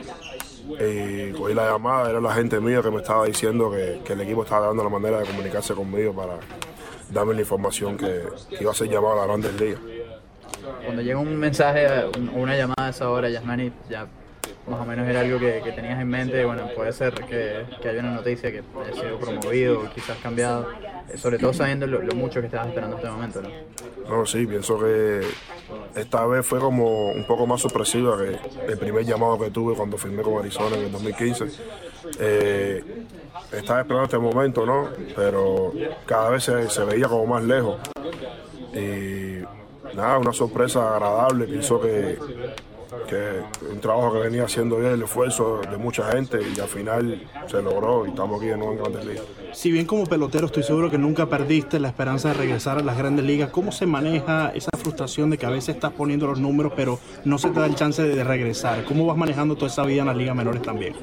[0.68, 4.42] Y cogí la llamada, era la gente mía que me estaba diciendo que, el equipo
[4.44, 6.34] estaba dando la manera de comunicarse conmigo para
[7.10, 8.22] darme la información que,
[8.60, 9.80] iba a ser llamado a la Grandes Ligas.
[10.84, 11.86] Cuando llega un mensaje
[12.34, 14.06] una llamada a esa hora, Yasmani, ya
[14.66, 18.12] más o menos era algo que, tenías en mente, bueno, puede ser que, haya una
[18.12, 20.68] noticia que haya sido promovido quizás cambiado,
[21.08, 23.48] eh, sobre todo sabiendo lo, mucho que estabas esperando en este momento, ¿no?
[24.08, 25.22] No, sí, pienso que
[25.94, 28.38] esta vez fue como un poco más sorpresiva que
[28.70, 31.44] el primer llamado que tuve cuando firmé con Arizona en el 2015.
[32.20, 32.84] Eh,
[33.52, 34.88] estaba esperando este momento, ¿no?
[35.16, 35.72] Pero
[36.06, 37.80] cada vez se veía como más lejos.
[38.74, 39.42] Y
[39.94, 41.46] nada, una sorpresa agradable.
[41.46, 42.18] Pienso que
[43.08, 43.40] que
[43.70, 47.62] un trabajo que venía haciendo bien, el esfuerzo de mucha gente y al final se
[47.62, 49.24] logró y estamos aquí de nuevo en Grandes Ligas.
[49.52, 52.98] Si bien como pelotero estoy seguro que nunca perdiste la esperanza de regresar a las
[52.98, 56.72] Grandes Ligas, ¿cómo se maneja esa frustración de que a veces estás poniendo los números
[56.74, 58.84] pero no se te da el chance de regresar?
[58.84, 60.94] ¿Cómo vas manejando toda esa vida en las ligas menores también?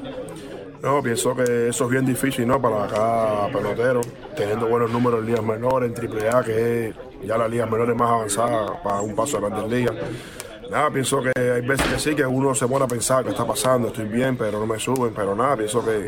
[0.82, 2.60] No, pienso que eso es bien difícil, ¿no?
[2.60, 4.00] Para cada pelotero,
[4.36, 8.10] teniendo buenos números en ligas menores, en AAA, que es ya la liga menores más
[8.10, 9.94] avanzada para un paso a grandes ligas.
[10.70, 13.46] Nada, pienso que hay veces que sí, que uno se pone a pensar que está
[13.46, 16.06] pasando, estoy bien, pero no me suben, pero nada, pienso que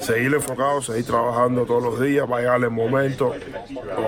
[0.00, 3.32] seguir enfocado, seguir trabajando todos los días, va a llegar el momento,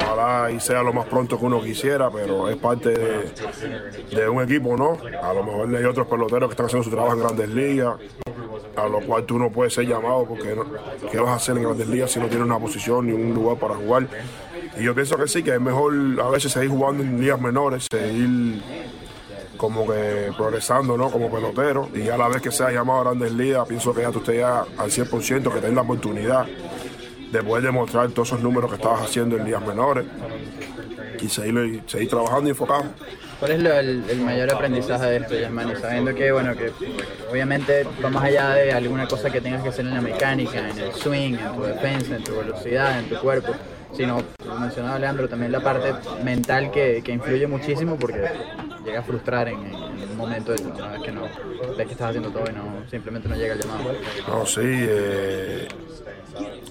[0.01, 4.77] ojalá y sea lo más pronto que uno quisiera, pero es parte de, un equipo,
[4.77, 4.99] ¿no?
[5.23, 7.97] A lo mejor hay otros peloteros que están haciendo su trabajo en grandes ligas,
[8.77, 10.57] a lo cual tú no puedes ser llamado porque
[11.11, 13.59] ¿qué vas a hacer en grandes ligas si no tienes una posición ni un lugar
[13.59, 14.07] para jugar?
[14.79, 15.93] Y yo pienso que sí, que es mejor
[16.23, 18.63] a veces seguir jugando en ligas menores, seguir
[19.59, 21.11] como que progresando, ¿no?
[21.11, 21.91] Como pelotero.
[21.95, 24.39] Y a la vez que sea llamado a Grandes Ligas, pienso que ya tú estés
[24.39, 26.47] ya al 100%, que tenés la oportunidad
[27.31, 30.07] de poder demostrar todos esos números que estabas haciendo en días menores
[31.21, 32.85] y seguir, seguir trabajando y enfocado.
[33.39, 33.65] ¿Cuál es
[34.11, 35.73] el, mayor aprendizaje de esto, Germán?
[35.81, 36.73] Sabiendo que, bueno, que
[37.31, 40.79] obviamente va más allá de alguna cosa que tengas que hacer en la mecánica, en
[40.79, 43.53] el swing, en tu defensa, en tu velocidad, en tu cuerpo,
[43.93, 44.23] sino,
[44.61, 48.29] mencionaba Leandro, también la parte mental que, que influye muchísimo porque
[48.85, 52.31] llega a frustrar en, un momento de una vez que no ves que estás haciendo
[52.31, 53.93] todo y no simplemente no llega el llamado.
[54.27, 55.69] No, sí, eh,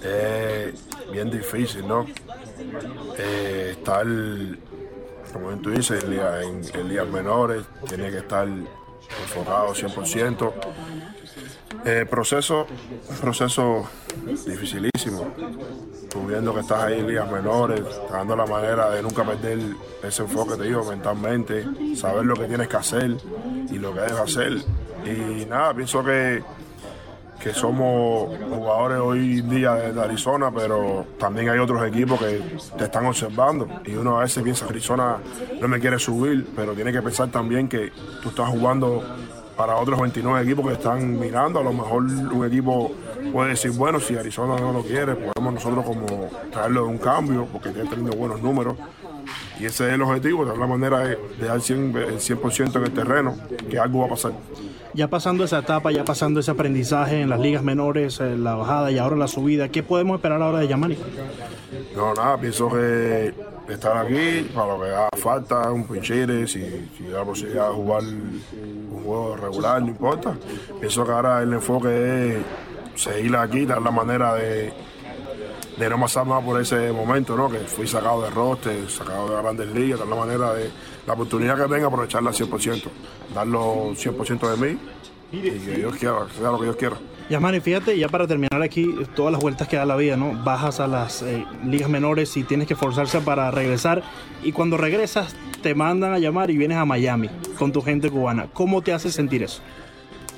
[0.03, 2.05] es bien difícil, ¿no?
[3.17, 4.05] Eh, estar,
[5.33, 10.53] como tú dices, en, en días menores, tiene que estar enfocado 100%.
[11.85, 12.67] Eh, proceso,
[13.21, 13.87] proceso
[14.45, 15.27] dificilísimo.
[16.09, 19.59] Tú viendo que estás ahí en ligas menores, dando la manera de nunca perder
[20.03, 21.65] ese enfoque, te digo, mentalmente,
[21.95, 23.17] saber lo que tienes que hacer
[23.69, 24.57] y lo que debes hacer.
[25.05, 26.43] Y nada, pienso que,
[27.39, 32.41] que somos jugadores hoy en día de Arizona, pero también hay otros equipos que
[32.77, 33.67] te están observando.
[33.85, 35.17] Y uno a veces piensa, Arizona
[35.61, 39.03] no me quiere subir, pero tiene que pensar también que tú estás jugando
[39.57, 41.59] para otros 29 equipos que están mirando.
[41.59, 42.91] A lo mejor un equipo
[43.33, 47.47] puede decir, bueno, si Arizona no lo quiere, podemos nosotros como traerlo de un cambio,
[47.51, 48.75] porque tiene teniendo buenos números.
[49.59, 52.91] y ese es el objetivo, de la manera de, dar 100, el 100% en el
[52.91, 53.35] terreno,
[53.69, 54.31] que algo va a pasar.
[54.93, 58.91] Ya pasando esa etapa, ya pasando ese aprendizaje en las ligas menores, eh, la bajada
[58.91, 60.97] y ahora la subida, ¿qué podemos esperar ahora de Yamani?
[61.95, 63.33] No, nada, pienso que
[63.73, 67.75] estar aquí para lo que haga falta, un pinchire, si, si da la posibilidad de
[67.75, 70.37] jugar un juego regular, no importa.
[70.79, 74.73] Pienso que ahora el enfoque es seguir aquí, dar la manera de,
[75.77, 77.49] de no pasar más por ese momento, ¿no?
[77.49, 80.69] Que fui sacado de roster, sacado de grandes ligas, dar la manera de
[81.05, 82.83] la oportunidad que tenga, aprovecharla al 100%,
[83.33, 84.79] darlo 100% de mí
[85.31, 86.97] y que Dios quiera, que sea lo que Dios quiera.
[87.29, 90.31] Yamani, fíjate, ya para terminar aquí, todas las vueltas que da la vida, ¿no?
[90.43, 94.01] Bajas a las eh, ligas menores y tienes que forzarse para regresar.
[94.43, 98.47] Y cuando regresas, te mandan a llamar y vienes a Miami con tu gente cubana.
[98.53, 99.61] ¿Cómo te hace sentir eso?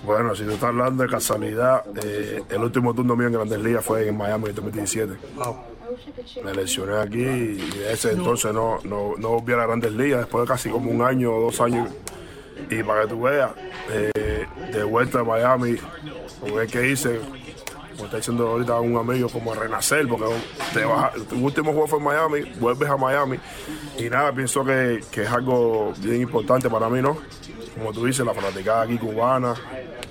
[0.04, 3.86] Bueno, si tú estás hablando de casualidad, eh, el último turno mío en Grandes Ligas
[3.86, 5.14] fue en Miami en 2017.
[6.44, 10.22] Me lesioné aquí y de ese entonces no, no, no volví a las Grandes Ligas,
[10.22, 11.90] después de casi como un año o dos años.
[12.70, 13.52] Y para que tú veas,
[13.92, 15.76] eh, de vuelta a Miami,
[16.40, 17.20] con el que hice,
[17.94, 22.06] como está diciendo ahorita un amigo, como renacer, porque a- tu último juego fue en
[22.06, 23.38] Miami, vuelves a Miami.
[23.98, 27.18] Y nada, pienso que, es algo bien importante para mí, ¿no?
[27.78, 29.54] Como tú dices, la fanaticada aquí cubana.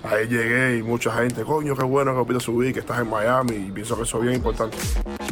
[0.05, 3.57] Ahí llegué y mucha gente, coño, qué bueno que pide subir, que estás en Miami.
[3.57, 4.77] Y pienso que eso es bien importante.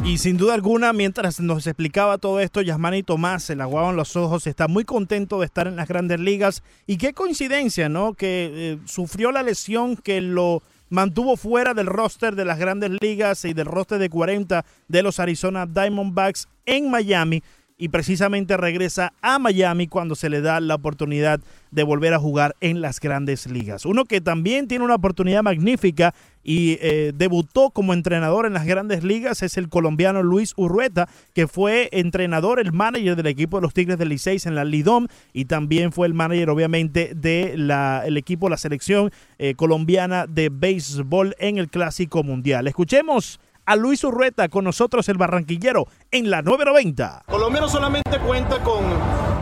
[0.07, 4.15] Y sin duda alguna, mientras nos explicaba todo esto, Yasmani Tomás se le aguaban los
[4.15, 6.63] ojos, está muy contento de estar en las grandes ligas.
[6.85, 8.13] Y qué coincidencia, ¿no?
[8.13, 13.43] Que eh, sufrió la lesión que lo mantuvo fuera del roster de las grandes ligas
[13.43, 17.43] y del roster de 40 de los Arizona Diamondbacks en Miami.
[17.77, 22.55] Y precisamente regresa a Miami cuando se le da la oportunidad de volver a jugar
[22.59, 23.85] en las grandes ligas.
[23.85, 29.03] Uno que también tiene una oportunidad magnífica y eh, debutó como entrenador en las grandes
[29.03, 33.73] ligas es el colombiano Luis Urrueta, que fue entrenador, el manager del equipo de los
[33.73, 38.57] Tigres del Licey en la Lidom y también fue el manager obviamente del equipo, la
[38.57, 42.67] selección eh, colombiana de béisbol en el Clásico Mundial.
[42.67, 47.23] Escuchemos a Luis Urrueta con nosotros el barranquillero en la 990.
[47.27, 48.85] Colombia no solamente cuenta con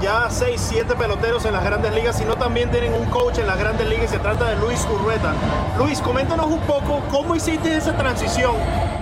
[0.01, 3.59] ya 6, 7 peloteros en las grandes ligas, sino también tienen un coach en las
[3.59, 5.31] grandes ligas y se trata de Luis Urrueta.
[5.77, 8.55] Luis, coméntanos un poco cómo hiciste esa transición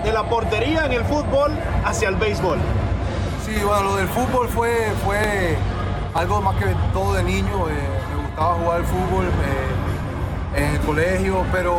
[0.04, 1.54] de la portería en el fútbol
[1.86, 2.58] hacia el béisbol.
[3.46, 5.56] Sí, bueno, lo del fútbol fue, fue
[6.14, 7.70] algo más que todo de niño.
[7.70, 7.74] eh,
[8.14, 11.78] me gustaba jugar al fútbol eh, en el colegio, pero,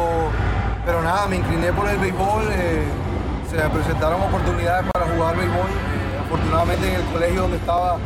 [0.87, 2.45] pero nada, me incliné por el béisbol.
[2.51, 2.85] eh,
[3.55, 5.67] se presentaron oportunidades para jugar béisbol.
[5.67, 7.99] eh, afortunadamente en el colegio donde estaba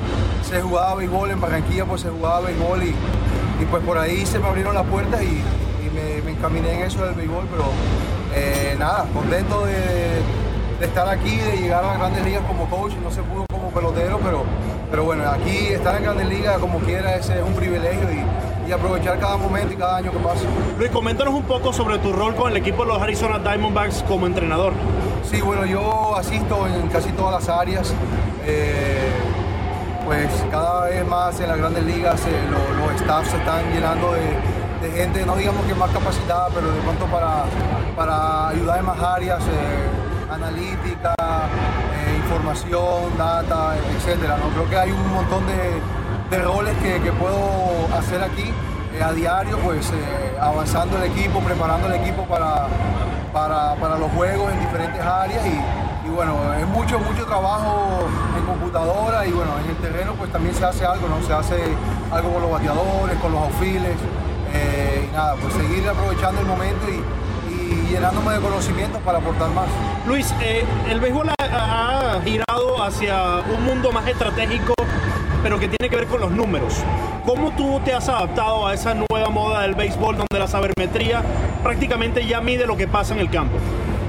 [0.43, 2.95] se jugaba béisbol, en Barranquilla pues se jugaba béisbol y,
[3.71, 5.43] pues por ahí se me abrieron las puertas y,
[5.95, 7.65] me, me encaminé en eso del béisbol, pero
[8.35, 10.21] eh, nada, contento de,
[10.79, 13.71] de estar aquí, de llegar a las grandes ligas como coach, no se pudo como
[13.71, 14.45] pelotero, pero,
[14.91, 18.73] pero bueno, aquí estar en grandes ligas como quiera ese es un privilegio y, y
[18.73, 20.43] aprovechar cada momento y cada año que pasa.
[20.79, 24.27] Luis, coméntanos un poco sobre tu rol con el equipo de los Arizona Diamondbacks como
[24.27, 24.75] entrenador.
[25.31, 27.93] Sí, bueno, yo asisto en casi todas las áreas.
[28.47, 29.11] eh,
[30.07, 34.13] pues cada vez más en las grandes ligas eh, lo- los staffs se están llenando
[34.15, 39.41] de, gente, no digamos que más capacitada, pero de pronto para, ayudar en más áreas,
[39.43, 41.15] eh, analítica,
[42.25, 44.39] información, data, etcétera.
[44.39, 44.49] ¿no?
[44.51, 47.39] Creo que hay un montón de, roles que, puedo
[47.99, 48.51] hacer aquí
[49.03, 49.91] a diario, pues
[50.41, 52.67] avanzando el equipo, preparando el equipo para,
[53.33, 59.27] para, para los juegos en diferentes áreas y, bueno, es mucho, mucho trabajo en computadora
[59.27, 61.23] y bueno, en el terreno pues también se hace algo, ¿no?
[61.27, 61.57] Se hace
[62.11, 64.01] algo con los bateadores, con los outfielders
[64.55, 67.03] eh, y nada, pues seguir aprovechando el momento y,
[67.91, 69.67] llenándome de conocimientos para aportar más.
[70.07, 74.75] Luis, eh, el béisbol ha girado hacia un mundo más estratégico,
[75.43, 76.75] pero que tiene que ver con los números.
[77.25, 81.23] ¿Cómo tú te has adaptado a esa nueva moda del béisbol donde la sabermetría
[81.63, 83.57] prácticamente ya mide lo que pasa en el campo?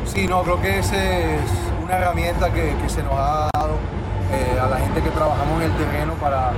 [0.06, 1.42] Sí, no, creo que esa es
[1.84, 3.78] una herramienta que, se nos ha dado
[4.32, 6.52] eh, a la gente que trabajamos en el terreno para,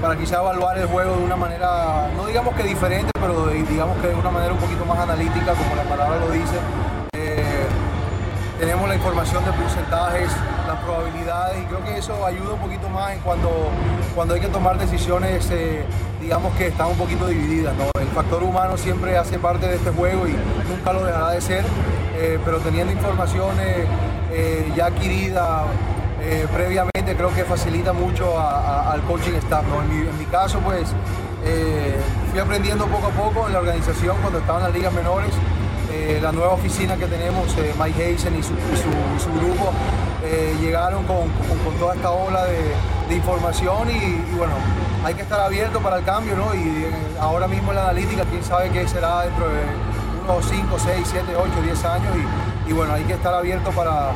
[0.00, 4.08] para quizá evaluar el juego de una manera, no digamos que diferente, pero digamos que
[4.08, 6.56] de una manera un poquito más analítica, como la palabra lo dice.
[8.60, 10.30] Tenemos la información de porcentajes,
[10.68, 13.48] las probabilidades y creo que eso ayuda un poquito más en cuando,
[14.14, 15.82] cuando hay que tomar decisiones, eh,
[16.20, 17.72] digamos que están un poquito divididas.
[17.98, 20.36] El factor humano siempre hace parte de este juego y
[20.68, 21.64] nunca lo dejará de ser,
[22.18, 23.86] eh, pero teniendo informaciones
[24.30, 25.62] eh, ya adquiridas
[26.20, 29.64] eh, previamente creo que facilita mucho al coaching staff.
[29.64, 30.90] En, mi, en mi caso, pues
[32.30, 35.32] fui aprendiendo poco a poco en la organización cuando estaba en las ligas menores.
[36.10, 39.70] Eh, la nueva oficina que tenemos, eh, Mike Hazen y su, grupo,
[40.24, 41.30] eh, llegaron con,
[41.78, 44.54] toda esta ola de, información y, bueno,
[45.04, 46.54] hay que estar abierto para el cambio, ¿no?
[46.54, 46.86] Y
[47.18, 49.62] ahora mismo la analítica, quién sabe qué será dentro de
[50.24, 52.12] unos 5, 6, 7, 8, 10 años
[52.68, 54.12] y bueno, hay que estar abierto para,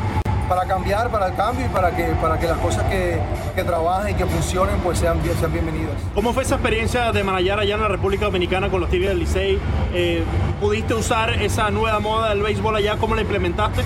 [0.49, 3.19] para cambiar, para el cambio y para que, para que las cosas que,
[3.55, 5.95] que trabajen y que funcionen pues sean, bien- sean bienvenidas.
[6.15, 9.19] ¿Cómo fue esa experiencia de manejar allá en la República Dominicana con los Tigres del
[9.21, 9.59] Licey?
[9.95, 10.23] Eh,
[10.61, 12.97] ¿Pudiste usar esa nueva moda del béisbol allá?
[12.97, 13.83] ¿Cómo la implementaste?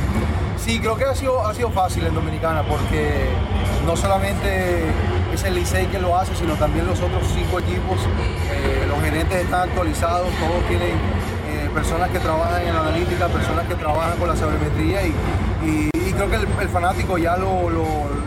[0.59, 3.27] Sí, creo que ha sido, ha sido fácil en Dominicana porque
[3.87, 4.83] no solamente
[5.33, 7.99] es el Licey que lo hace, sino también los otros cinco equipos.
[8.53, 10.91] Eh, los gerentes están actualizados, todos tienen
[11.49, 15.15] eh, personas que trabajan en la analítica, personas que trabajan con la sabermetría y,
[15.65, 17.69] y- y creo que el, fanático ya lo,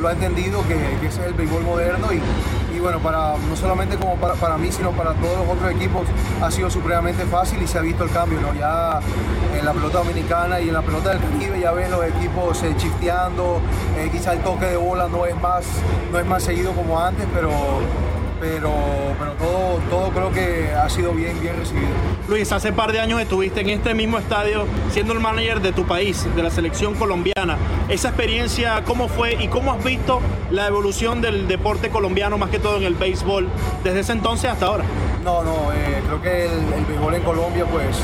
[0.08, 0.76] ha entendido que,
[1.08, 5.14] ese es el béisbol moderno y, bueno, para, no solamente como para, mí, sino para
[5.14, 6.08] todos los otros equipos
[6.42, 8.54] ha sido supremamente fácil y se ha visto el cambio, ¿no?
[8.54, 9.00] Ya
[9.58, 12.74] en la pelota dominicana y en la pelota del Caribe ya ves los equipos eh,
[12.78, 13.62] chifteando,
[13.98, 15.66] eh, quizá el toque de bola no es más,
[16.12, 17.52] no es más seguido como antes, pero,
[18.42, 18.74] pero,
[19.20, 21.88] pero todo, todo creo que ha sido bien, bien recibido.
[22.28, 25.86] Luis, hace par de años estuviste en este mismo estadio siendo el manager de tu
[25.86, 27.58] país, de la selección colombiana.
[27.88, 30.20] Esa experiencia, ¿cómo fue y cómo has visto
[30.50, 33.48] la evolución del deporte colombiano, más que todo en el béisbol,
[33.84, 34.84] desde ese entonces hasta ahora?
[35.24, 37.96] No, no, eh, creo que el, el béisbol en Colombia pues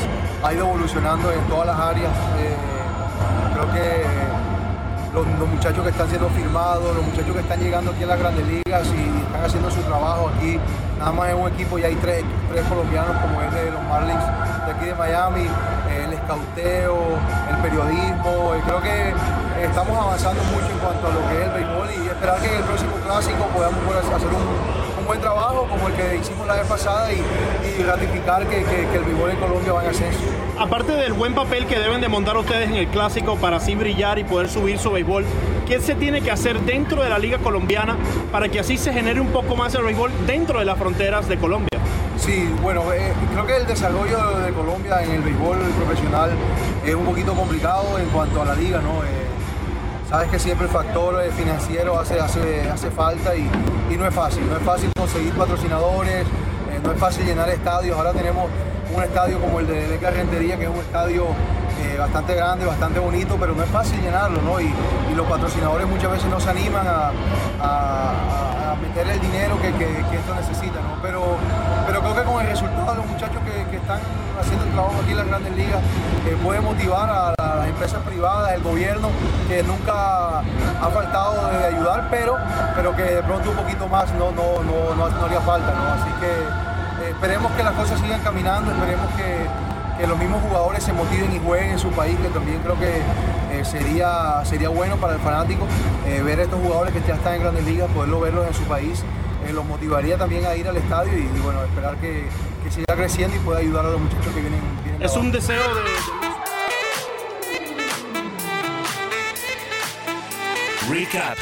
[0.44, 2.12] ha ido evolucionando en todas las áreas.
[2.38, 2.54] Eh,
[3.54, 4.27] creo que
[5.12, 8.18] los, los muchachos que están siendo firmados, los muchachos que están llegando aquí a las
[8.18, 10.58] grandes ligas y están haciendo su trabajo aquí,
[10.98, 14.24] nada más en un equipo ya hay tres, tres colombianos como es de los Marlins
[14.66, 15.46] de aquí de Miami,
[15.88, 16.96] el escauteo,
[17.50, 19.14] el periodismo, eh, creo que
[19.64, 22.56] estamos avanzando mucho en cuanto a lo que es el béisbol y esperar que en
[22.56, 24.77] el próximo clásico podamos hacer un
[25.08, 28.96] buen trabajo como el que hicimos la vez pasada y, y ratificar que, que- que
[28.98, 30.18] el béisbol en Colombia va en ascenso.
[30.58, 34.18] Aparte del buen papel que deben de montar ustedes en el clásico para así brillar
[34.18, 35.24] y poder subir su béisbol,
[35.66, 37.96] ¿qué se tiene que hacer dentro de la liga colombiana
[38.30, 41.38] para que así se genere un poco más el béisbol dentro de las fronteras de
[41.38, 41.68] Colombia?
[42.18, 46.30] Sí, bueno, eh, creo que el desarrollo de Colombia en el béisbol profesional
[46.84, 49.02] es un poquito complicado en cuanto a la liga, ¿no?
[49.04, 49.27] Eh,
[50.08, 53.48] sabes que siempre el factor eh, financiero hace, hace, hace falta y,
[53.96, 58.12] no es fácil, no es fácil conseguir patrocinadores, eh, no es fácil llenar estadios, ahora
[58.12, 58.46] tenemos
[58.94, 61.24] un estadio como el de Leca Rentería, que es un estadio
[61.82, 64.60] eh, bastante grande, bastante bonito, pero no es fácil llenarlo, ¿no?
[64.60, 64.72] Y,
[65.14, 67.10] los patrocinadores muchas veces no se animan a,
[67.60, 71.02] a- meter el dinero que, que- esto necesita, ¿no?
[71.02, 71.36] Pero,
[71.88, 73.98] pero creo que con el resultado de los muchachos que, que están
[74.40, 75.80] haciendo el trabajo aquí en las grandes ligas,
[76.28, 77.34] eh, puede motivar a,
[77.78, 79.08] empresas privadas, el gobierno,
[79.46, 82.36] que nunca ha faltado de ayudar, pero,
[82.74, 85.92] pero que de pronto un poquito más no, no, no, no, no haría falta, ¿no?
[85.92, 89.46] Así que eh, esperemos que las cosas sigan caminando, esperemos que,
[89.96, 92.98] que los mismos jugadores se motiven y jueguen en su país, que también creo que
[93.52, 95.64] eh, sería, sería bueno para el fanático
[96.08, 98.64] eh, ver a estos jugadores que ya están en grandes ligas, poderlo verlos en su
[98.64, 99.04] país.
[99.52, 102.26] los motivaría también a ir al estadio y, y, bueno, esperar que,
[102.64, 104.60] que siga creciendo y pueda ayudar a los muchachos que vienen.
[104.98, 106.27] Es un deseo de...
[110.90, 111.36] Recap.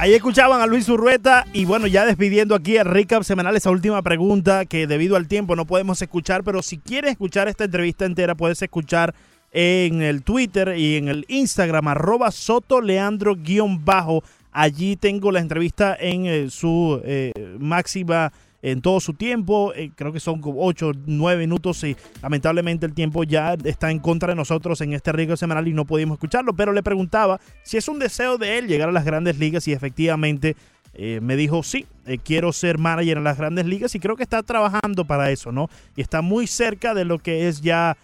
[0.00, 4.02] Ahí escuchaban a Luis Urrueta y bueno, ya despidiendo aquí el recap semanal, esa última
[4.02, 8.34] pregunta que debido al tiempo no podemos escuchar, pero si quieres escuchar esta entrevista entera
[8.34, 9.14] puedes escuchar
[9.52, 14.24] en el Twitter y en el Instagram arroba sotoleandro guion bajo.
[14.52, 18.32] Allí tengo la entrevista en eh, su eh, máxima
[18.62, 19.72] en todo su tiempo.
[19.74, 23.98] eh, creo que son como 8, 9 minutos y lamentablemente el tiempo ya está en
[23.98, 26.54] contra de nosotros en este riesgo semanal y no pudimos escucharlo.
[26.54, 29.72] Pero le preguntaba si es un deseo de él llegar a las grandes ligas y
[29.72, 30.56] efectivamente
[30.94, 34.24] eh, me dijo sí, eh, quiero ser manager en las grandes ligas y creo que
[34.24, 35.70] está trabajando para eso, ¿no?
[35.96, 37.96] Y está muy cerca de lo que es ya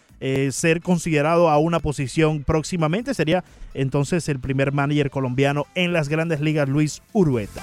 [0.50, 3.12] ser considerado a una posición próximamente.
[3.12, 3.44] Sería
[3.74, 7.62] entonces el primer manager colombiano en las grandes ligas, Luis Urueta.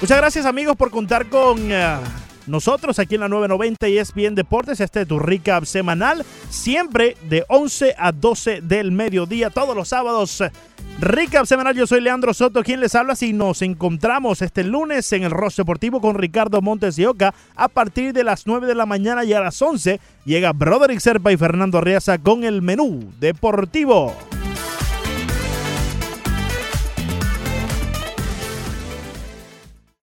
[0.00, 1.96] Muchas gracias amigos por contar con eh,
[2.46, 4.80] nosotros aquí en la 990 y es bien Deportes.
[4.80, 10.42] Este es tu recap semanal, siempre de 11 a 12 del mediodía, todos los sábados.
[11.00, 13.14] Recap semanal, yo soy Leandro Soto, quien les habla.
[13.14, 17.68] Si nos encontramos este lunes en el Rostro Deportivo con Ricardo Montes y Oca a
[17.68, 21.36] partir de las 9 de la mañana y a las 11 llega Broderick Serpa y
[21.36, 24.14] Fernando Arriaza con el menú deportivo.